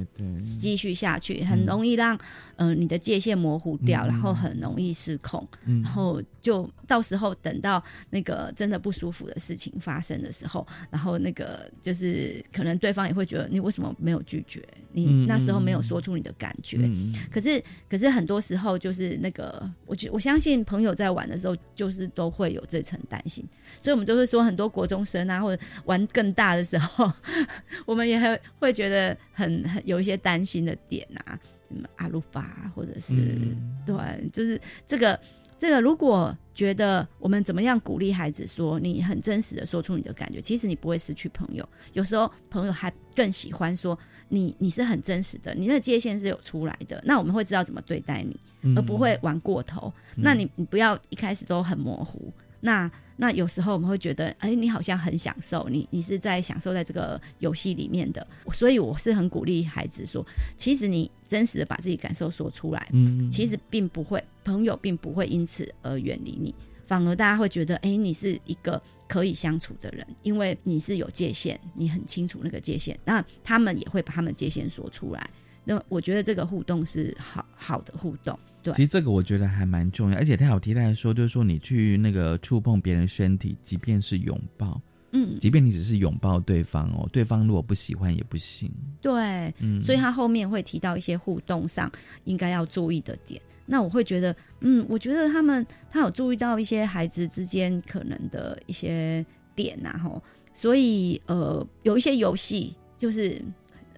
[0.42, 2.18] 继续下去，很容易让
[2.56, 5.82] 呃你的界限模糊掉，嗯然后很容易失控，嗯。
[5.82, 23.44] 然后就到时候等到那个真的不舒服的事情发生的时候，然后那个就是可能对方也会觉得你为什么没有拒绝，你嗯那时候没有嗯说出你的感觉，嗯可是可是很多时候就是那个，我觉我相信朋友在玩的时候，就是都会有这层担心，
[23.80, 27.12] 所以我们就会说很多国中生啊，或者玩更大的时候，
[27.84, 35.18] 我们也会会觉得很很有一些担心的点啊，什么阿鲁巴或者是、嗯对，就是这个
[35.58, 49.92] 这个，如果觉得我们怎么样鼓励孩子说你很真实的说出你的感觉，其实你不会失去朋友，有时候朋友还更喜欢说你你是很真实的，你那个界限是有出来的，那我们会知道怎么对待你，嗯而不会玩过头。
[50.16, 52.32] 那你你不要一开始都很模糊。
[52.64, 52.88] 那
[53.22, 63.30] 那有时候我们会觉得，哎，你好像很享受，你你是在享受在这个游戏里面的，所以我是很鼓励孩子说，其实你真实的把自己感受说出来，嗯。
[63.30, 66.52] 其实并不会，朋友并不会因此而远离你，
[66.84, 75.30] 反而大家会觉得，哎，你是一个可以相处的人，因为你是有界限，你很清楚那个界限，那他们也会把他们界限说出来。
[75.64, 78.74] 那我觉得这个互动是好好的互动，对。
[78.74, 84.80] 其实这个我觉得还蛮重要，而且他有提到说，就是说你去那个触碰别人身体，即便是拥抱，
[85.12, 88.68] 嗯即便你只是拥抱对方哦，对方如果不喜欢也不行。
[89.00, 91.88] 对，嗯所以他后面会提到一些互动上
[92.24, 93.40] 应该要注意的点。
[93.64, 100.20] 那我会觉得，嗯，我觉得他们他有注意到一些孩子之间可能的一些点呐、吼，
[100.52, 103.40] 所以呃，有一些游戏就是。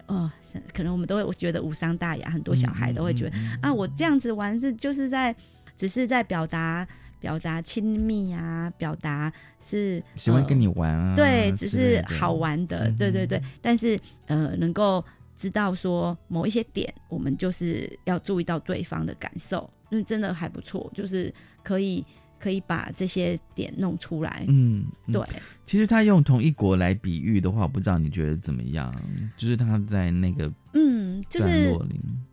[0.07, 5.35] 呃，是可能我们都会我觉得无伤大雅，很多小孩都会觉得、啊，我这样子玩是就是在
[5.77, 6.87] 只是在表达
[7.21, 9.33] 表达亲密啊，表达
[9.65, 13.43] 是喜欢跟你玩啊，对，只是好玩的，嗯对对对。
[13.63, 15.03] 但是呃，能够
[15.37, 22.05] 知道说某一些点，我们就是要注意到对方的感受，那真的还不错，就是可以
[22.45, 24.45] 可以把这些点弄出来。
[24.49, 25.25] 嗯，嗯对。
[25.65, 28.95] 其实他用同一国来比喻的话，我不知道你觉得怎么样？
[29.35, 31.75] 就是他在那个嗯，就是，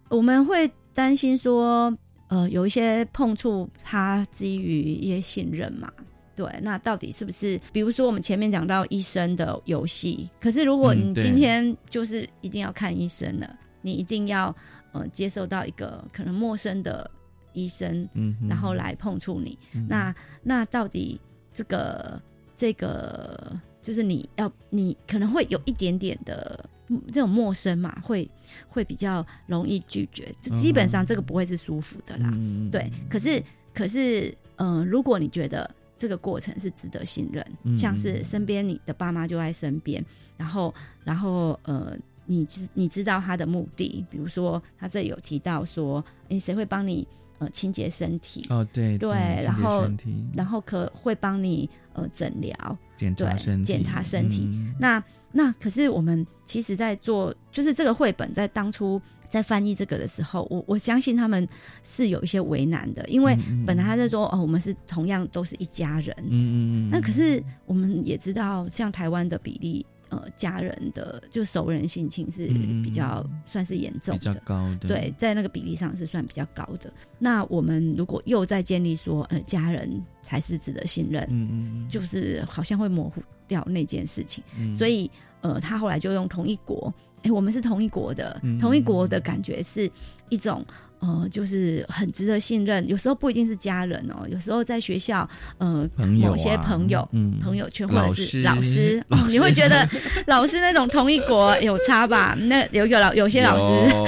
[0.09, 1.97] 我们会担心说，
[2.27, 5.89] 呃，有一些碰触，他基于一些信任嘛。
[6.35, 7.57] 对，那到底是不是？
[7.71, 13.49] 比如说我们前面讲到医生的游戏，可是如果你今天就是一定要看医生了，
[13.81, 14.53] 你一定要
[14.91, 17.09] 呃接受到一个可能陌生的
[17.53, 21.19] 医生，嗯然后来碰触你，嗯那那到底
[21.53, 22.21] 这个
[22.55, 28.29] 这个就是你要你可能会有一点点的嗯这种陌生嘛，会
[28.67, 30.33] 会比较容易拒绝。
[30.41, 32.91] 这基本上这个不会是舒服的啦，嗯对。
[33.09, 40.03] 可是可是，嗯、如果你觉得这个过程是值得信任，嗯像是身边你的爸妈就在身边，
[40.37, 41.97] 然后然后呃。
[42.31, 47.05] 你知你知道他的目的，比如说他这有提到说，诶谁会帮你
[47.39, 48.45] 呃清洁身体？
[48.49, 49.09] 哦对对，
[49.43, 49.85] 然后
[50.33, 52.55] 然后可会帮你呃诊疗，
[52.95, 54.43] 检查身体检查身体。
[54.45, 61.47] 嗯那那可是我们其实，在做就是这个绘本在当初在翻译这个的时候，我我相信他们
[61.83, 66.53] 是有一些为难的，因为本来他在说哦，我们是同样都是一家人，嗯嗯
[66.87, 69.85] 嗯，那可是我们也知道，像台湾的比例。
[70.11, 76.91] 呃，家人的就熟人性侵是嗯嗯比较算是严重比较，高的，对，在那个比例上是算比较高的。
[77.17, 79.89] 那我们如果又在建立说，呃，家人
[80.21, 84.43] 才是值得信任，嗯嗯就是好像会模糊掉那件事情。
[84.59, 86.93] 嗯所以，呃，他后来就用同一国，
[87.23, 89.89] 哎、我们是同一国的，嗯同一国的感觉是
[90.29, 90.65] 一种。
[91.01, 99.87] 呃，就是很值得信任，有时候不一定是家人哦，有时候在学校，呃，朋友啊某些朋友，嗯朋友圈或者是老老师，你会觉得
[100.27, 102.37] 老师那种同一国有差吧？
[102.41, 104.05] 那有一个老有些老师，有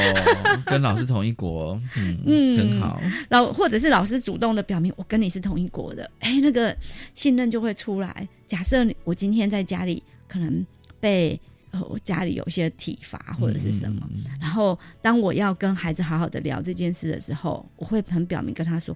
[0.65, 6.75] 跟老师同一国，嗯 嗯很好，老或者是老师主动的表明我跟你是同一国的，哎，那个
[7.15, 8.27] 信任就会出来。
[8.47, 10.63] 假设我今天在家里可能
[10.99, 11.39] 被
[11.73, 18.95] 呃我家里有一些体罚或者是什么，嗯然后当我要跟孩子好好的聊这件事的时候，我会很表明跟他说，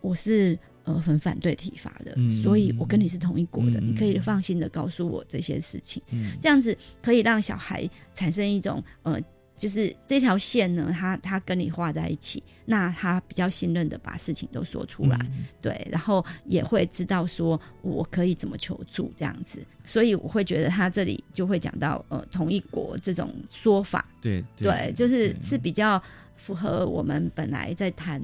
[0.00, 0.56] 我是。
[0.86, 9.18] 呃，很反对体罚的，嗯所以我跟你是同一国的，嗯你可以放心的告诉我这些事情，嗯这样子可以让小孩产生一种呃
[9.56, 15.46] 就是这条线呢，他他跟你画在一起，那他比较信任的把事情都说出来，嗯。
[15.62, 26.02] 对，然后也会知道说我可以怎么求助这样子，所以我会觉得他这里就会讲到呃同一国这种说法，对对，就是是比较
[26.36, 28.20] 符合我们本来在谈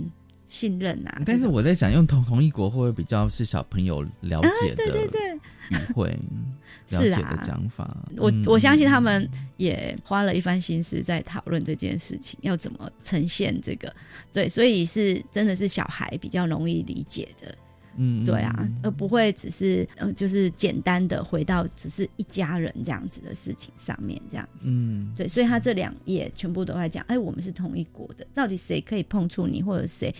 [0.50, 5.40] 信任啊，但是我在想，用同同一国会不会比较是小朋友了解的对对对。
[5.70, 6.08] 语汇，
[6.90, 7.96] 了是解的啊讲法？
[8.16, 13.94] 我嗯我相信他们也花了一番心思在讨论这件事情，要怎么呈现这个，
[14.32, 17.56] 对，所以是真的是小孩比较容易理解的，
[17.96, 30.14] 嗯，对啊嗯，而不会只是呃，就是简单的回到只是一家人这样子的事情上面这样子，嗯，对，所以他这两页全部都在讲，哎，我们是同一国的，到底谁可以碰触你，或者谁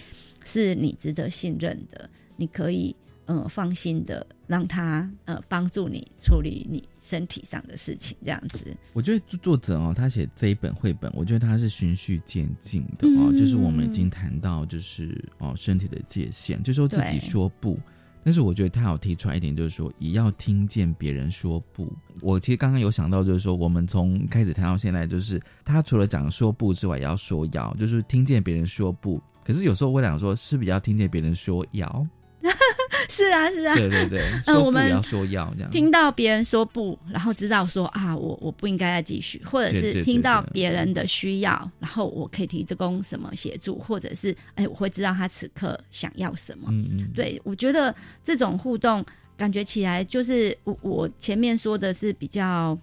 [0.44, 2.94] 是你值得信任的，你可以
[3.26, 8.76] 呃放心的让他呃帮助你处理你身体上的事情，这样子。
[8.92, 17.78] 我觉得作作者哦，他写这一本绘本，我觉得他是循序渐进的哦，嗯就是我们已经谈到就是哦身体的界限，就说自己对说不。
[18.24, 21.90] 但是我觉得他有提出来一点，就是说也要听见别人说不。
[22.20, 29.22] 我其实刚刚有想到，就是说我们从开始谈到现在，就是他除了讲说不之外，也要说要，就是听见别人说不。
[29.44, 32.04] 可是有时候我想说，是不是要听见别人说要？
[33.08, 35.70] 是啊，是啊，对对对，嗯，我们说不要说要这样。
[35.70, 46.68] 听到别人说不，然后知道说啊，我我不应该再继续，或者是听到别人的需要，然后我可以提供什么协助，或者是哎，我会知道他此刻想要什么。
[46.70, 49.04] 嗯嗯，对我觉得这种互动
[49.36, 52.78] 感觉起来，就是我我前面说的是比较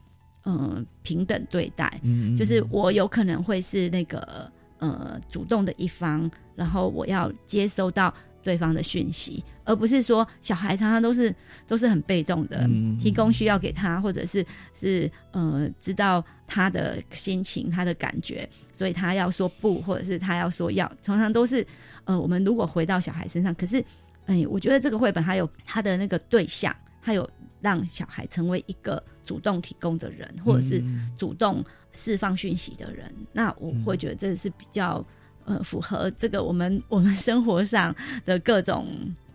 [0.45, 11.33] 嗯、呃平等对待，嗯，嗯就是我有可能会是那个呃主动的一方，然后我要接收到对方的讯息，而不是说小孩常常都是
[11.67, 21.65] 都是很被动的，嗯提供需要给他，或者是是呃知道他的心情、他的感觉，所以他要说不，或者是他要说要，常常都是
[22.05, 23.83] 呃我们如果回到小孩身上，可是
[24.25, 27.29] 哎，我觉得这个绘本还有他的那个对象，他有
[27.61, 31.11] 让小孩成为一个主动提供的人，或者是嗯。
[31.17, 35.03] 主动释放讯息的人，那我会觉得这是比较
[35.47, 37.95] 呃符合这个我们我们生活上
[38.25, 38.85] 的各种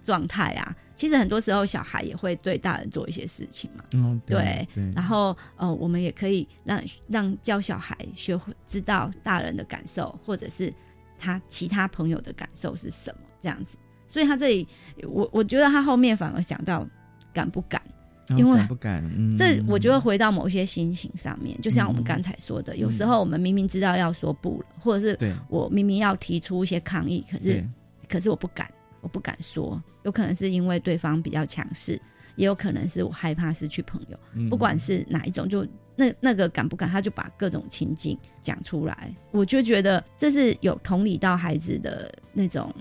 [0.05, 0.77] 状态啊。
[0.95, 10.73] 其实很多时候小孩也会对大人做一些事情嘛，嗯对对，然后呃，我们也可以让让教小孩学会知道大人的感受，或者是
[11.19, 13.77] 他其他朋友的感受是什么这样子。
[14.07, 14.69] 所以他这里，
[15.03, 16.87] 我我觉得他后面反而讲到
[17.33, 17.83] 敢不敢，
[18.31, 19.05] 因为敢不敢？
[19.17, 25.33] 嗯，这我觉得回到某一些心情上面，就像我们刚才说的，有时候我们明明知道要说不了，或者是对。
[25.49, 27.65] 我明明要提出一些抗议，可是
[28.09, 28.71] 可是我不敢，
[29.01, 32.01] 我不敢说，有可能是因为对方比较强势，
[32.37, 35.67] 也有可能是我害怕失去朋友，嗯不管是哪一种，就
[35.97, 42.73] 那那个敢不敢，他就把各种情境讲出来，我就觉得这是有同理到孩子的那种，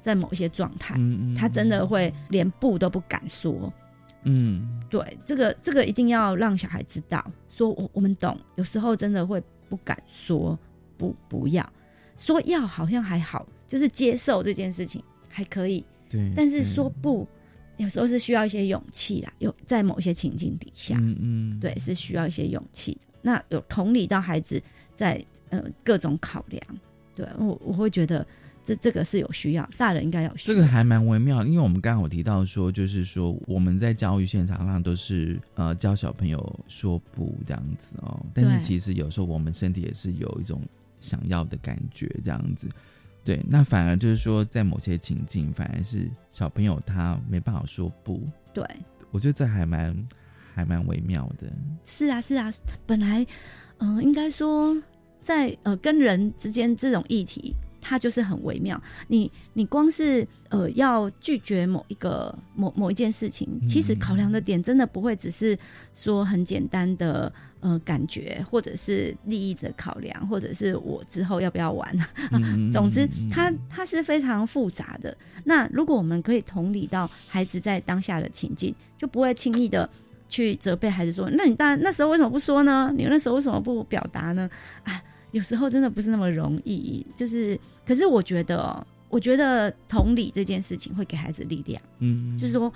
[0.00, 0.94] 在某一些状态，
[1.36, 3.72] 他真的会连不都不敢说，
[4.24, 4.80] 嗯。
[4.88, 10.58] 对，这个这个一定要让小孩知道，说我我们懂，有时候真的会不敢说
[10.98, 11.72] 不不要，
[12.18, 16.90] 说要好像还好，就是接受这件事情还可以，对，但是说。
[17.00, 17.26] 不，
[17.76, 23.00] 有时候是需要一些勇气啦，有在某一些情境底下，嗯嗯对，是需要一些勇气的。
[23.22, 24.62] 那有同理到孩子
[24.92, 26.62] 在呃各种考量，
[27.14, 28.26] 对我我会觉得
[28.70, 30.54] 这这个是有需要，大人应该有需要。
[30.54, 40.62] 这个还蛮微妙的，因为我们刚刚有提到说，就是说我们在教育现场上都是呃教小朋友说不这样子哦，但是其实有时候我们身体也是有一种
[41.00, 42.68] 想要的感觉这样子。
[43.24, 48.22] 对，那反而就是说，在某些情境，反而是小朋友他没办法说不，
[48.54, 48.64] 对，
[49.10, 49.94] 我觉得这还蛮
[50.54, 51.52] 还蛮微妙的。
[51.84, 52.52] 是啊，是啊，
[52.86, 53.26] 本来，
[53.78, 54.74] 嗯、应该说，
[55.22, 58.80] 在呃跟人之间这种议题，它就是很微妙。
[59.08, 65.58] 你你光是呃要拒绝某一个某某一件事情，其实考量的点真的不会只是
[65.94, 71.94] 说很简单的呃感觉，或者是利益的考量，或者是我之后要不要玩。
[72.32, 75.16] 嗯 总之嗯，它它是非常复杂的。
[75.44, 79.88] 那如果我们可以同理到孩子在当下的情境，就不会轻易的
[80.28, 82.92] 去责备孩子说：“那你当那时候为什么不说呢？
[82.96, 84.48] 你那时候为什么不表达呢？”
[84.84, 85.02] 啊，
[85.32, 87.06] 有时候真的不是那么容易。
[87.14, 91.80] 就是，可是我觉得哦，我觉得同理这件事情会给孩子力量。
[91.98, 92.72] 嗯，就是说，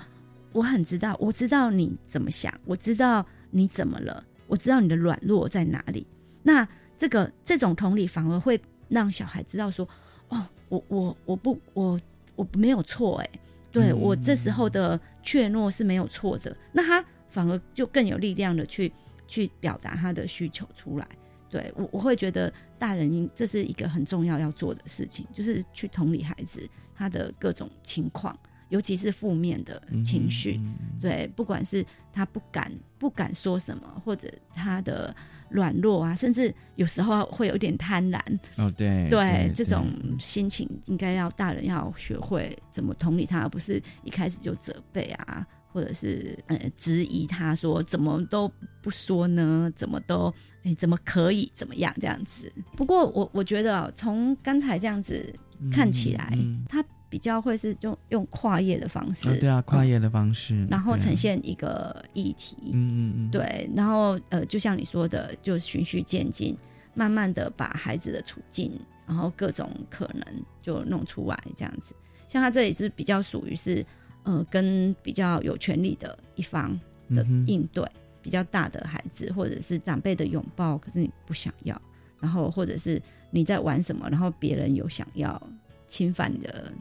[0.51, 6.05] 我很知道，我知道你怎么想，我知道你怎么了，我知道你的软弱在哪里。
[6.43, 9.87] 那这个这种同理反而会让小孩知道说，
[10.29, 11.99] 哦，我我我不我
[12.35, 13.29] 我没有错哎，
[13.71, 16.55] 对、嗯我这时候的怯懦是没有错的。
[16.71, 18.91] 那他反而就更有力量的去
[19.27, 21.07] 去表达他的需求出来。
[21.55, 28.37] 对我我会觉得大人应这是一个很重要要做的事情，就是去同理孩子他的各种情况，
[28.67, 30.59] 尤其是负面的情绪。
[30.99, 35.15] 对，不管是他不敢不敢说什么，或者他的
[35.47, 38.19] 软弱啊，甚至有时候会有点贪婪。
[38.57, 39.87] 哦，对对，这种
[40.19, 45.47] 心情应该要大人要学会怎么同理他，而不是一开始就责备啊。
[45.75, 48.49] 或者是呃质疑他说怎么都
[48.81, 49.69] 不说呢？
[49.75, 52.49] 怎么都哎怎么可以怎么样这样子？
[52.77, 55.35] 不过我我觉得从刚才这样子
[55.73, 56.33] 看起来，
[56.69, 66.55] 他比较会是用用跨页的方式，对啊，跨页的方式，然后呈现一个议题，嗯嗯嗯，对，然后呃就像你说的，就循序渐进，
[66.93, 68.71] 慢慢的把孩子的处境，
[69.05, 70.25] 然后各种可能
[70.61, 71.93] 就弄出来这样子。
[72.29, 73.85] 像他这里是比较属于是。
[74.25, 76.77] 呃，跟比较有权利的一方
[77.11, 77.87] 的应对，
[78.21, 81.79] 比较大的孩子，或者是长辈的拥抱，可是你不想要，
[82.19, 85.41] 然后或者是你在玩什么，然后别人有想要
[85.87, 86.71] 侵犯你的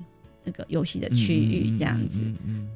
[0.43, 2.25] 那个游戏的区域，这样子，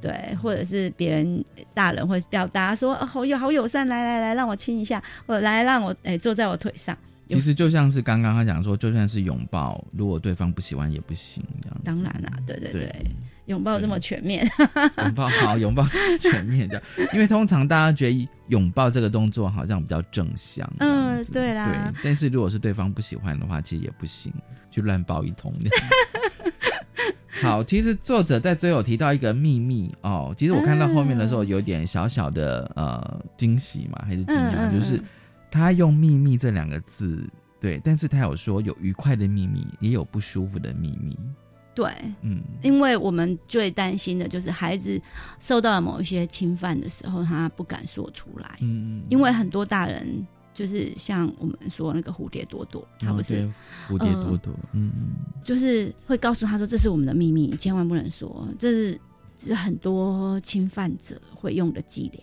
[0.02, 1.42] 对，或者是别人
[1.72, 6.96] 大人会表达说，好友好友善，来来来，让我亲一下，或者来让我哎坐在我腿上。
[7.28, 11.80] 其实就像是刚刚他讲说，就算是拥抱，如果对方不喜欢也不行，这样。
[11.84, 13.06] 当然啦，对对对。
[13.48, 14.48] 拥抱这么全面，
[15.02, 15.86] 拥抱好，拥抱
[16.20, 16.80] 全面的，
[17.12, 22.00] 因为通常大家觉得拥抱这个动作好像比较正向，嗯，对啦，对。
[22.04, 24.32] 但是如果是对方不喜欢的话，其实也不行，
[24.70, 25.52] 就乱抱一通。
[27.40, 35.00] 好，其实作者在最后提到一个秘密哦，其实我看到后面的时候有点小小的呃惊喜嘛，还是惊讶，就是
[35.50, 37.26] 他用“秘密”这两个字，
[37.60, 41.16] 对，但是他有说有愉快的秘密，也有不舒服的秘密。
[41.78, 45.00] 对，嗯，因为我们最担心的就是孩子
[45.38, 48.58] 受到了某一些侵犯的时候，他不敢说出来。
[48.60, 53.48] 嗯，因为很多大人就是像我们说那个蝴蝶朵朵，他不是
[53.88, 55.14] 蝴蝶朵朵，嗯嗯，
[55.44, 58.48] 就是会告诉他说这是我们的秘密，千万不能说。
[58.58, 59.00] 这是
[59.36, 62.20] 是很多侵犯者会用的伎俩。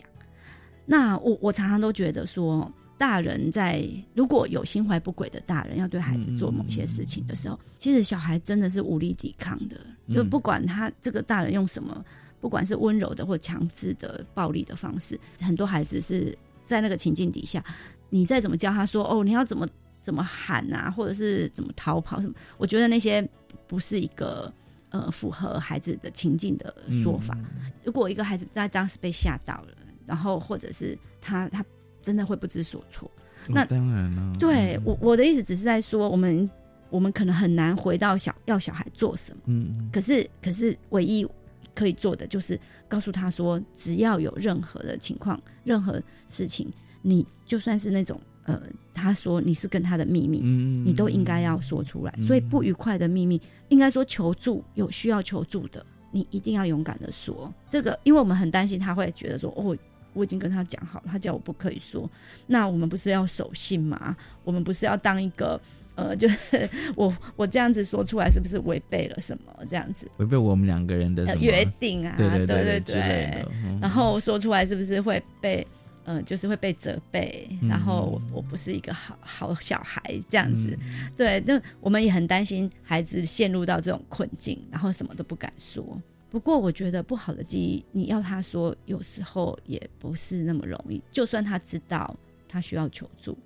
[0.84, 2.70] 那我我常常都觉得说。
[2.98, 9.76] 大人在如果有心怀不轨的大人要对孩子做某些事情的时候，其实小孩真的是无力抵抗的。
[10.08, 12.04] 就不管他这个大人用什么，
[12.40, 17.62] 不管是温柔的或强制的暴力的方式，很多孩子是在那个情境底下，
[18.08, 19.68] 你再怎么教他说哦，你要怎么
[20.00, 23.28] 怎么喊啊，或者是怎么逃跑什么，我觉得那些
[23.66, 24.50] 不是一个
[24.88, 27.36] 呃符合孩子的情境的说法。
[27.84, 29.76] 如果一个孩子在当时被吓到了，
[30.06, 31.62] 然后或者是他他。
[32.06, 33.10] 真的会不知所措，
[33.48, 34.36] 那当然了。
[34.38, 36.48] 对我我的意思只是在说，我们
[36.88, 41.26] 我们可能很难回到小要小孩做什么，嗯，可是可是唯一
[41.74, 48.62] 可以做的就是告诉他说，只要有任何的情况、任何事情，你就算是那种呃，
[48.94, 52.14] 他说你是跟他的秘密，嗯，你都应该要说出来。
[52.20, 59.76] 所以不愉快的秘密，应该说求助有需要求助的，你一定要勇敢的说这个，因为我们很担心他会觉得说哦。
[60.16, 62.10] 我已经跟他讲好了，他叫我不可以说。
[62.46, 64.16] 那我们不是要守信吗？
[64.42, 65.60] 我们不是要当一个
[65.94, 69.52] 呃， 就是我我这样子说出来，是不是违背了什么？
[69.68, 72.14] 这样子违背我们两个人的约定啊？
[72.16, 73.46] 对对对对。
[73.80, 75.66] 然后说出来是不是会被
[76.04, 77.48] 呃，就是会被责备？
[77.68, 80.78] 然后我不是一个好好小孩这样子。
[81.16, 86.00] 对，那我们也很担心孩子陷入到这种困境，然后什么都不敢说。
[86.28, 91.00] 不过，我觉得不好的记忆，你要他说，有时候也不是那么容易。
[91.10, 92.14] 就算他知道
[92.48, 93.38] 他需要求助，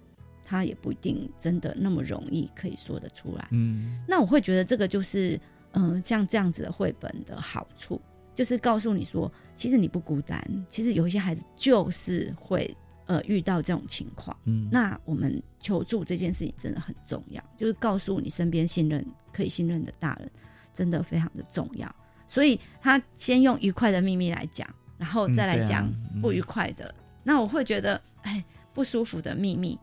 [0.44, 3.48] 他也不一定真的那么容易可以说得出来。
[3.52, 5.38] 嗯，那我会觉得这个就是，
[5.72, 8.00] 嗯，像这样子的绘本的好处，
[8.34, 10.42] 就是告诉你说，其实你不孤单。
[10.66, 12.74] 其实有一些孩子就是会
[13.06, 14.36] 呃遇到这种情况。
[14.44, 20.30] 嗯，那我们求助这件事情真的很重要，就是告诉你身边信任可以信任的大人，
[20.72, 21.94] 真的非常的重要。
[22.30, 24.64] 所以他先用愉快的秘密来讲，
[24.96, 26.94] 然后再来讲不愉快的。
[27.24, 29.76] 那我会觉得，哎，不舒服的秘密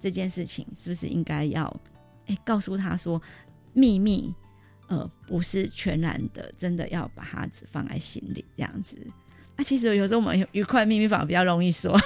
[0.00, 1.64] 这件事情，是不是应该要
[2.26, 3.22] 哎告诉他说，
[3.72, 4.34] 秘密
[4.88, 8.96] 呃不是全然的，真的要把它只放在心里这样子。
[9.54, 11.96] 啊，其实有时候我们愉快秘密反而比较容易说。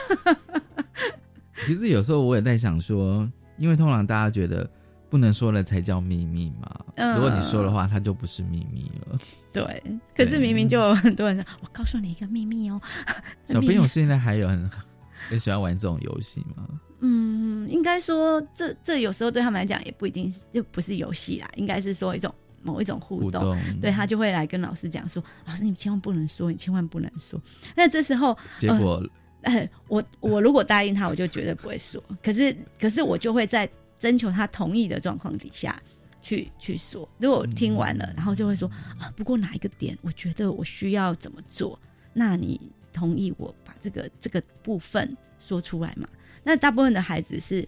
[1.65, 3.27] 其实有时候我也在想说，
[3.57, 4.71] 因为通常大家觉得。
[5.09, 6.85] 不能说了才叫秘密嘛？
[7.15, 9.19] 如果你说的话，它就不是秘密了。
[9.53, 9.83] 对，
[10.17, 12.81] 可是明明就有很多人说：“我告诉你一个秘密哦。
[13.47, 14.71] ”小朋友现在还有很
[15.31, 16.67] 很喜欢玩这种游戏吗？
[17.01, 23.57] 嗯，应该说这这有时候对他们来讲也不一定是就不是游戏啦，应该是说一种某一种互动。
[23.81, 27.41] 对他就会来跟老师讲说：“老师，你千万不能说，你千万不能说。”
[27.77, 29.03] 那这时候结果，
[29.89, 32.03] 我我如果答应他，我就绝对不会说。
[32.23, 33.69] 可是可是我就会在。
[33.99, 35.81] 征求他同意的状况底下
[36.23, 37.09] 去去说。
[37.19, 38.69] 如果我听完了，然后就会说
[38.99, 41.79] 啊，不过哪一个点我觉得我需要怎么做，
[42.13, 42.61] 那你
[42.93, 46.09] 同意我把这个这个部分说出来嘛？
[46.43, 47.67] 那大部分的孩子是。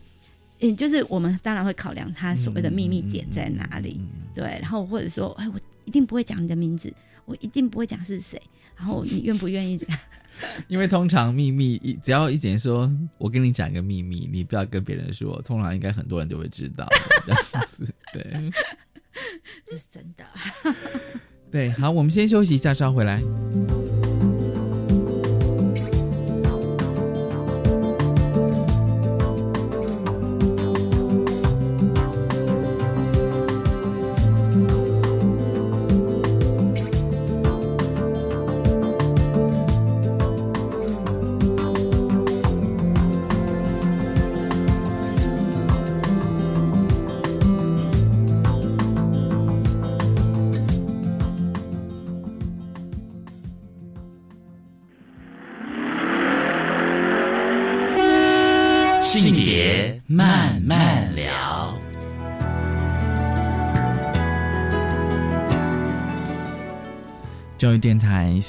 [0.61, 4.01] 嗯，就是我们当然会考量他所谓的秘密点在哪里，
[4.35, 6.93] 对，然后或者说，哎，我一定不会讲你的名字，
[7.27, 8.43] 我一定不会讲是谁，
[8.75, 9.79] 然后你愿不愿意？
[10.69, 16.87] 因为通常秘密，只要一姐说，我跟你讲一个秘密，你不要跟别人说，通常应该很多人都会知道
[17.25, 18.23] 这样子，对，
[19.65, 20.25] 这是真的。
[21.51, 23.23] 对，好，我们先休息一下，稍回来。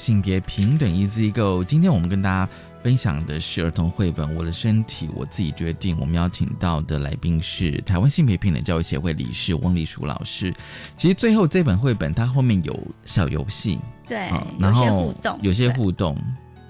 [0.00, 2.50] 性别平等 Easy Go，今天我们跟大家
[2.82, 5.94] 分享的是儿童绘本《我的身体我自己决定》。
[6.00, 10.54] 我们邀请到的来宾是台湾性别平等教育协会理事翁立淑老师。
[10.96, 12.74] 其实最后这本绘本它后面有
[13.04, 13.78] 小游戏，
[14.08, 14.16] 对，
[14.58, 16.16] 然后互动，有些互动，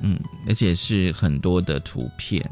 [0.01, 0.19] 嗯，
[0.49, 2.45] 而且是很多的图片，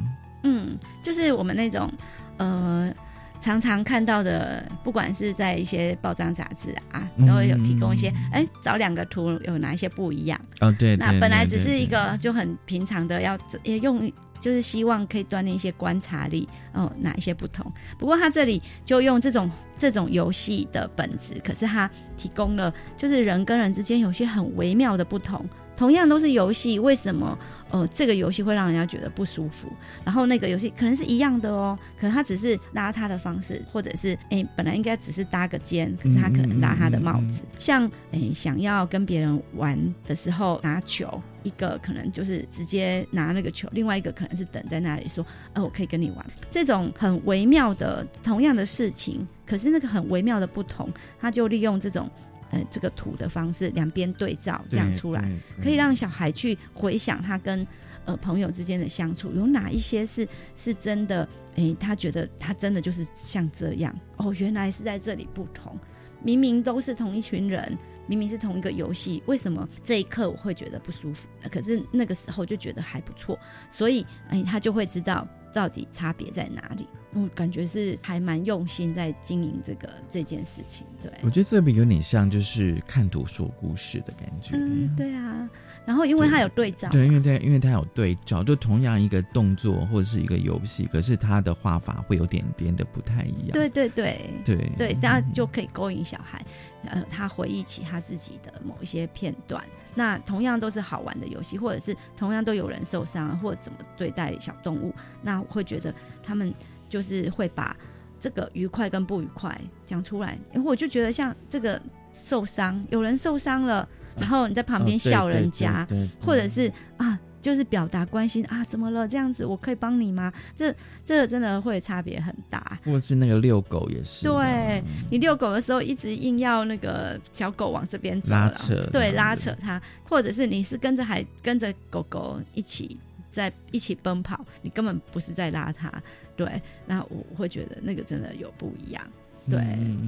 [0.45, 1.93] 嗯，就是我们那种
[2.37, 2.95] 呃。
[3.41, 10.41] 常常看到的，不管是在一些报章杂志啊，都会有提供一些，哎，找两个图有哪一些不一样？
[10.61, 14.11] 哦，对，那本来只是一个就很平常的，要也用，
[14.41, 17.73] 就是希望可以锻炼一些观察力，哦，哪一些不同？
[17.99, 25.45] 不过他这里就用这种这种游戏的本质，可是他提供了，就是人跟人之间有些很微妙的不同。
[25.79, 27.39] 同样都是游戏，为什么
[27.71, 29.69] 呃这个游戏会让人家觉得不舒服？
[30.05, 37.45] 然后那个游戏可能是一样的哦，可能他只是拉他的方式，或者是哎本来应该只是搭个肩，可是他可能拉他的帽子。
[37.61, 46.27] 像哎想要跟别人玩的时候拿球，一个可能就是直接拿那个球，另外一个可能是等在那里说，呃我可以跟你玩。
[46.51, 52.11] 这种很微妙的同样的事情，可是那个很微妙的不同，他就利用这种。
[52.51, 55.31] 呃，这个图的方式，两边对照这样出来，
[55.63, 57.67] 可以让小孩去回想他跟
[58.05, 60.27] 呃朋友之间的相处，有哪一些是
[60.57, 61.29] 是真的？
[61.57, 65.79] 哎，他觉得他真的就是像这样哦，原来是在这里不同。
[66.21, 67.79] 明明都是同一群人，
[68.09, 71.29] 明明是同一个游戏，为什么这一刻我会觉得不舒服？
[71.49, 73.39] 可是那个时候就觉得还不错，
[73.71, 75.29] 所以哎，他就会知道
[75.59, 76.87] 到底差别在哪里。
[77.15, 81.11] 我感觉是还蛮用心在经营这个这件事情，对。
[81.23, 84.55] 我觉得这边有点像就是看图说故事的感觉。
[84.55, 85.51] 嗯，对啊。
[85.89, 93.53] 然后因为它有对照，对，因为它因为它有对照，就同样一个动作或者是一个游戏，可是它的画法会有点点的不太一样。
[93.53, 96.45] 对对对对对，大家就可以勾引小孩，
[96.85, 99.65] 呃，他回忆起他自己的某一些片段。
[99.95, 106.55] 那同样都是好玩的游戏，或者是同样都有人受伤，或者怎么对待小动物，那我会觉得他们。
[106.91, 107.77] 就是会把
[108.19, 111.79] 这个愉快跟不愉快讲出来，因为我就觉得像这个
[112.15, 113.87] 受伤，有人受伤了，
[114.21, 115.87] 然后你在旁边笑人家，
[116.21, 119.07] 或者是啊，就是表达关心啊，怎么了？
[119.07, 120.33] 这样子我可以帮你吗？
[120.57, 122.79] 这这个真的会差别很大。
[122.85, 132.99] 或者是那个遛狗也是，对你遛狗的时候一直硬要那个小狗往这边走，拉扯，对，拉扯它，或者是你是跟着还跟着狗狗一起。
[133.31, 135.93] 在一起奔跑，你根本不是在拉他，
[136.35, 139.07] 对，那我会觉得那个真的有不一样，
[139.49, 139.61] 对，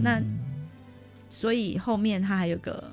[0.03, 0.21] 那
[1.29, 2.91] 所以后面他还有个，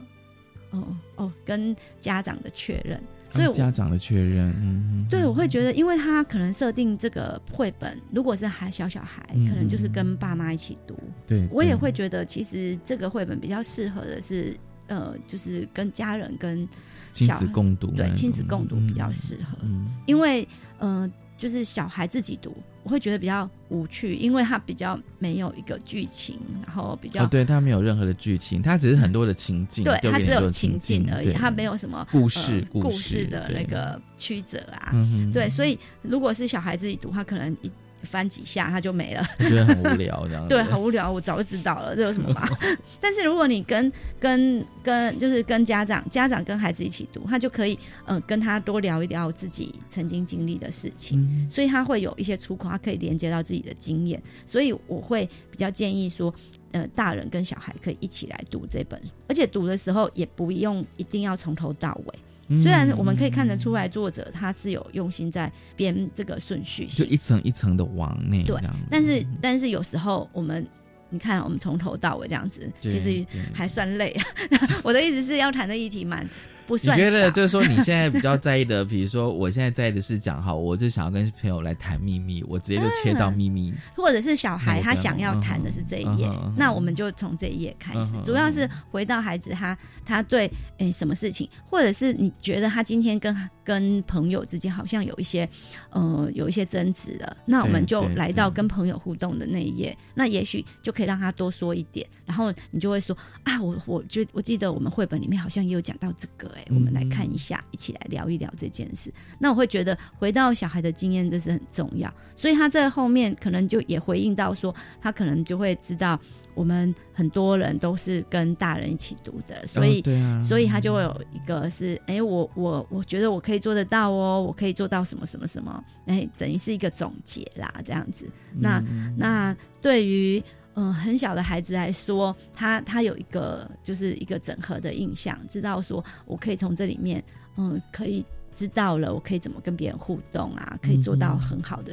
[0.72, 14.58] 哦哦，跟家长的确认，所以家长的确认，嗯，对，我会觉得，因为他可能设定这个绘本，如果是还小小孩，可能就是跟爸妈一起读，对我也会觉得，其实这个绘本比较适合的是，
[14.88, 16.68] 呃，就是跟家人跟。
[17.14, 19.58] 亲子共读，对亲子共读比较适合，
[20.06, 20.48] 因为
[20.78, 34.92] 呃，就是小孩自己读，我会觉得比较无趣，因为他比较没有一个剧情，然后比较，对他没有任何的剧情，他只是很多的情境，对他只有情境而已，他没有什么故事故事的那个曲折啊，
[35.32, 37.72] 对，所以如果是小孩自己读，他可能一
[38.04, 40.50] 翻几下他就没了， 觉得很无聊这样子。
[40.50, 42.48] 对，很无聊，我早就知道了，这有什么嘛？
[43.02, 56.34] 但是如果你跟跟跟就是跟家长，家长跟孩子一起读，他就可以呃跟他多聊一聊自己曾经经历的事情，所以他会有一些出口，他可以连接到自己的经验，所以我会比较建议说。
[56.74, 62.20] 呃，大人跟小孩可以一起来读这本，而且读的时候也不用一定要从头到尾。
[62.60, 68.44] 虽然我们可以看得出来，作者他是有用心在编这个顺序，就一层一层的往内。
[68.44, 68.58] 对，
[68.90, 70.66] 但是但是有时候我们，
[71.10, 74.16] 你看我们从头到尾这样子，其实还算累。
[74.84, 76.26] 我的意思是要谈的议题蛮。
[76.70, 95.48] 你觉得就是说你现在比较 在意的，比如说我现在在意的是讲好，我就想要跟朋友来谈秘密，我直接就切到秘密，或者是小孩他想要谈的是这一页，那我们就从这一页开始，主要是回到孩子他他对诶什么事情，或者是你觉得他今天跟跟朋友之间好像有一些
[95.92, 106.57] 呃有一些争执了，那我们就来到跟朋友互动的那一页，那也许就可以让他多说一点，然后你就会说啊，我我觉我记得我们绘本里面好像也有讲到这个。
[106.70, 109.14] 我们来看一下，一起来聊一聊这件事。
[109.40, 112.14] 那我会觉得，回到小孩的经验，这是很重要。
[112.36, 116.20] 所以他在后面可能就也回应到说，他可能就会知道，
[116.54, 120.02] 我们很多人都是跟大人一起读的，所以，
[120.42, 128.30] 所以他就会有一个是，哎，我我我觉得我可以做得到哦，我可以做到什么什么什么，哎，等于是一个总结啦，这样子。
[128.54, 128.84] 那
[129.18, 130.44] 那对于。
[130.80, 137.24] 嗯，很小的孩子来说，他他有一个就是一个整合的印象，知道说我可以从这里面，
[137.56, 138.24] 嗯，可以
[138.56, 141.92] 知道了，我可以怎么跟别人互动啊，可以做到很好的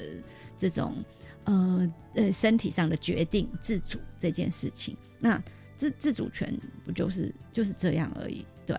[0.58, 0.94] 这种
[1.44, 4.94] 呃呃身体上的决定自主这件事情。
[5.18, 5.42] 那
[5.78, 6.54] 自自主权
[6.84, 8.44] 不就是就是这样而已？
[8.66, 8.78] 对，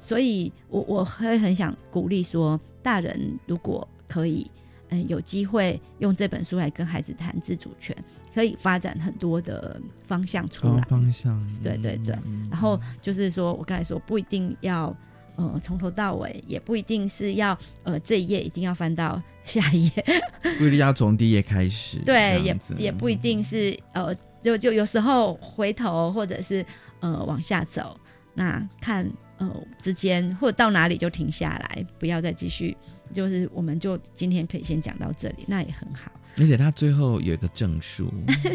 [0.00, 4.50] 所以我我会很想鼓励说，大人如果可以。
[4.90, 7.96] 嗯，有机会用这本书来跟孩子谈自主权，
[8.34, 10.82] 可以发展很多的方向出来。
[10.82, 12.18] 方向，对对对。
[12.50, 14.94] 然后就是说，我刚才说不一定要
[15.36, 20.04] 呃从头到尾，也不一定是要呃这一页一定要翻到下一页，
[20.58, 21.98] 不一定要从第一页开始。
[22.00, 24.12] 对，也也不一定是呃
[24.42, 26.64] 就就有时候回头或者是
[27.00, 27.98] 呃往下走，
[28.34, 29.08] 那看
[29.38, 29.48] 呃
[29.80, 32.76] 之间或者到哪里就停下来，不要再继续。
[33.12, 36.10] 就是，我们就今天可以先讲到这里，那也很好。
[36.38, 38.12] 而且他最后有一个证书，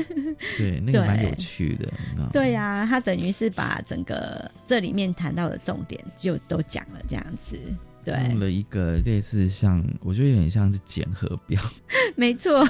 [0.58, 1.92] 对，那个蛮有趣的。
[2.32, 7.58] 对呀，他等于是把整个这里面谈到的重点就都讲了，这样子。
[8.04, 11.62] 对，用了一个类似像，我觉得有点像是检核表。
[12.16, 12.68] 没错，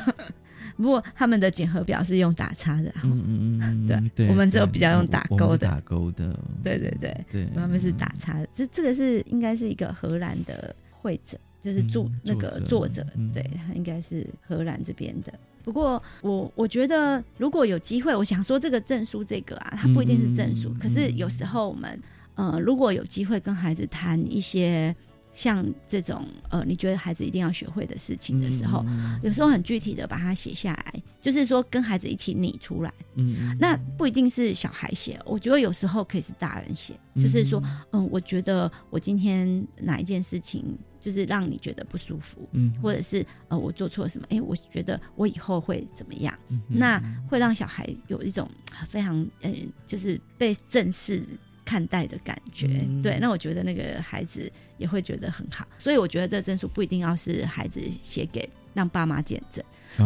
[0.75, 2.93] 不过他们的检核表是用打叉的。
[3.03, 3.23] 嗯
[3.61, 5.67] 嗯嗯，对，我们只有比较用打勾的。
[5.67, 6.37] 打勾的。
[6.63, 8.47] 对对对对，他们是打叉的。
[8.53, 11.37] 这这个是应该是一个荷兰的会者。
[11.61, 15.33] 就是著那个作者，对他应该是荷兰这边的。
[15.61, 20.73] 不过我我觉得如果有机会，我想说这个证书这个啊，它不一定是证书。
[20.79, 22.01] 可是有时候我们
[22.35, 24.95] 呃，如果有机会跟孩子谈一些
[25.35, 28.83] 像这种呃，你觉得孩子一定要学会的事情的时候，
[29.21, 32.91] 有时候很具体的把它写下来，就是说跟孩子一起拟出来。
[33.15, 40.65] 嗯，那不一定是小孩写，我觉得有时候可以是大人写，就是说嗯，我觉得我今天哪一件事情。
[40.99, 44.27] 就是让你觉得不舒服，嗯，或者是呃，我做错了什么？
[44.29, 46.37] 哎，我觉得我以后会怎么样？
[46.67, 48.49] 那会让小孩有一种
[48.87, 49.53] 非常呃，
[49.85, 51.23] 就是被正视
[51.63, 52.67] 看待的感觉。
[53.01, 55.67] 对，那我觉得那个孩子也会觉得很好。
[55.77, 59.63] 所以我觉得这证书不一定要是孩子写给让爸妈见证，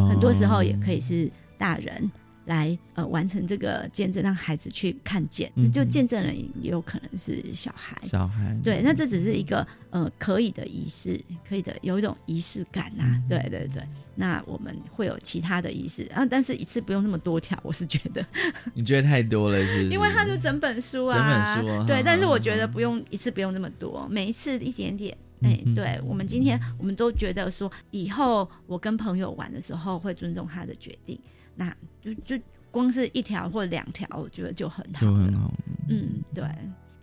[0.09, 2.11] 很多时候也可以是大人。
[2.45, 7.97] 来呃完成这个见证，让孩子去看见，就见证人也有可能是小孩。
[8.03, 13.21] 小孩对，那这只是一个呃可以的仪式，可以的有一种仪式感呐。
[13.29, 13.81] 对对对，
[14.15, 18.25] 那我们会有其他的仪式啊，但是一次不用那么多条，我是觉得。
[18.73, 19.87] 你觉得太多了是？
[19.89, 25.17] 因为它是整本书啊，整本书对，但是我觉得不用一次不用那么多，每一次一点点。
[25.41, 31.19] 哎，对我们今天我们都觉得说，以后我跟朋友玩的时候会尊重他的决定。
[31.55, 32.39] 那就就
[32.71, 35.53] 光是一条或两条，我觉得就很好，就很好。
[35.89, 36.43] 嗯，对。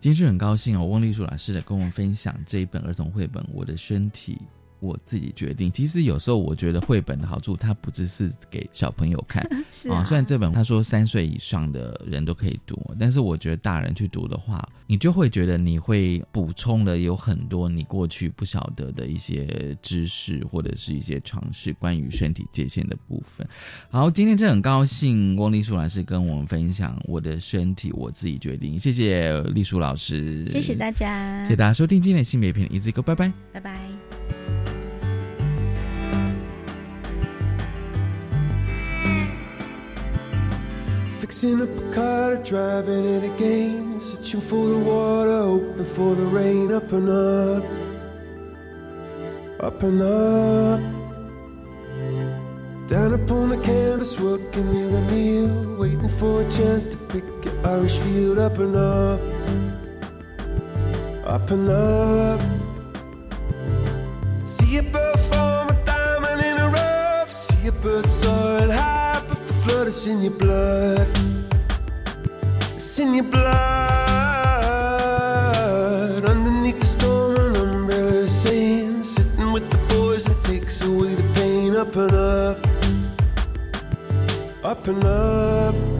[0.01, 4.35] 今天是很高兴哦，翁丽淑老师的跟我们分享这一本儿童绘本《我的身体》。
[4.81, 5.71] 我自己决定。
[5.71, 9.43] 其实有时候我觉得绘本的好处，它不只是给小朋友看
[9.91, 10.05] 啊。
[10.05, 23.47] 虽然这本他说三岁以上的人都可以读，但是我觉得大人去读的话，你就会觉得你会补充了有很多你过去不晓得的一些知识或者是一些常识，关于身体界限的部分。
[23.91, 28.79] 好，今天真的很高兴，翁丽淑老师跟我们分享我的身体我自己决定。
[28.79, 34.40] 谢谢丽淑老师，谢谢大家，谢谢大家收听今天的性别片，一字一个，拜拜，拜拜。
[41.31, 44.01] Fixing up a car, driving it again.
[44.01, 46.73] Searching for the water, hoping for the rain.
[46.73, 47.65] Up and up,
[49.61, 50.81] up and up.
[52.89, 55.77] Down upon the canvas, working in a meal.
[55.77, 58.41] Waiting for a chance to pick your Irish field.
[58.41, 59.21] Up and up,
[61.27, 62.41] up and up.
[64.45, 67.31] See a bird form a diamond in a rough.
[67.31, 69.00] See a bird soaring high,
[69.71, 71.09] flood is in your blood.
[72.77, 73.51] It's in your blood.
[76.25, 81.23] Underneath the storm, an umbrella is saying, sitting with the boys and takes away the
[81.35, 81.77] pain.
[81.77, 82.59] Up and up,
[84.65, 86.00] up and up.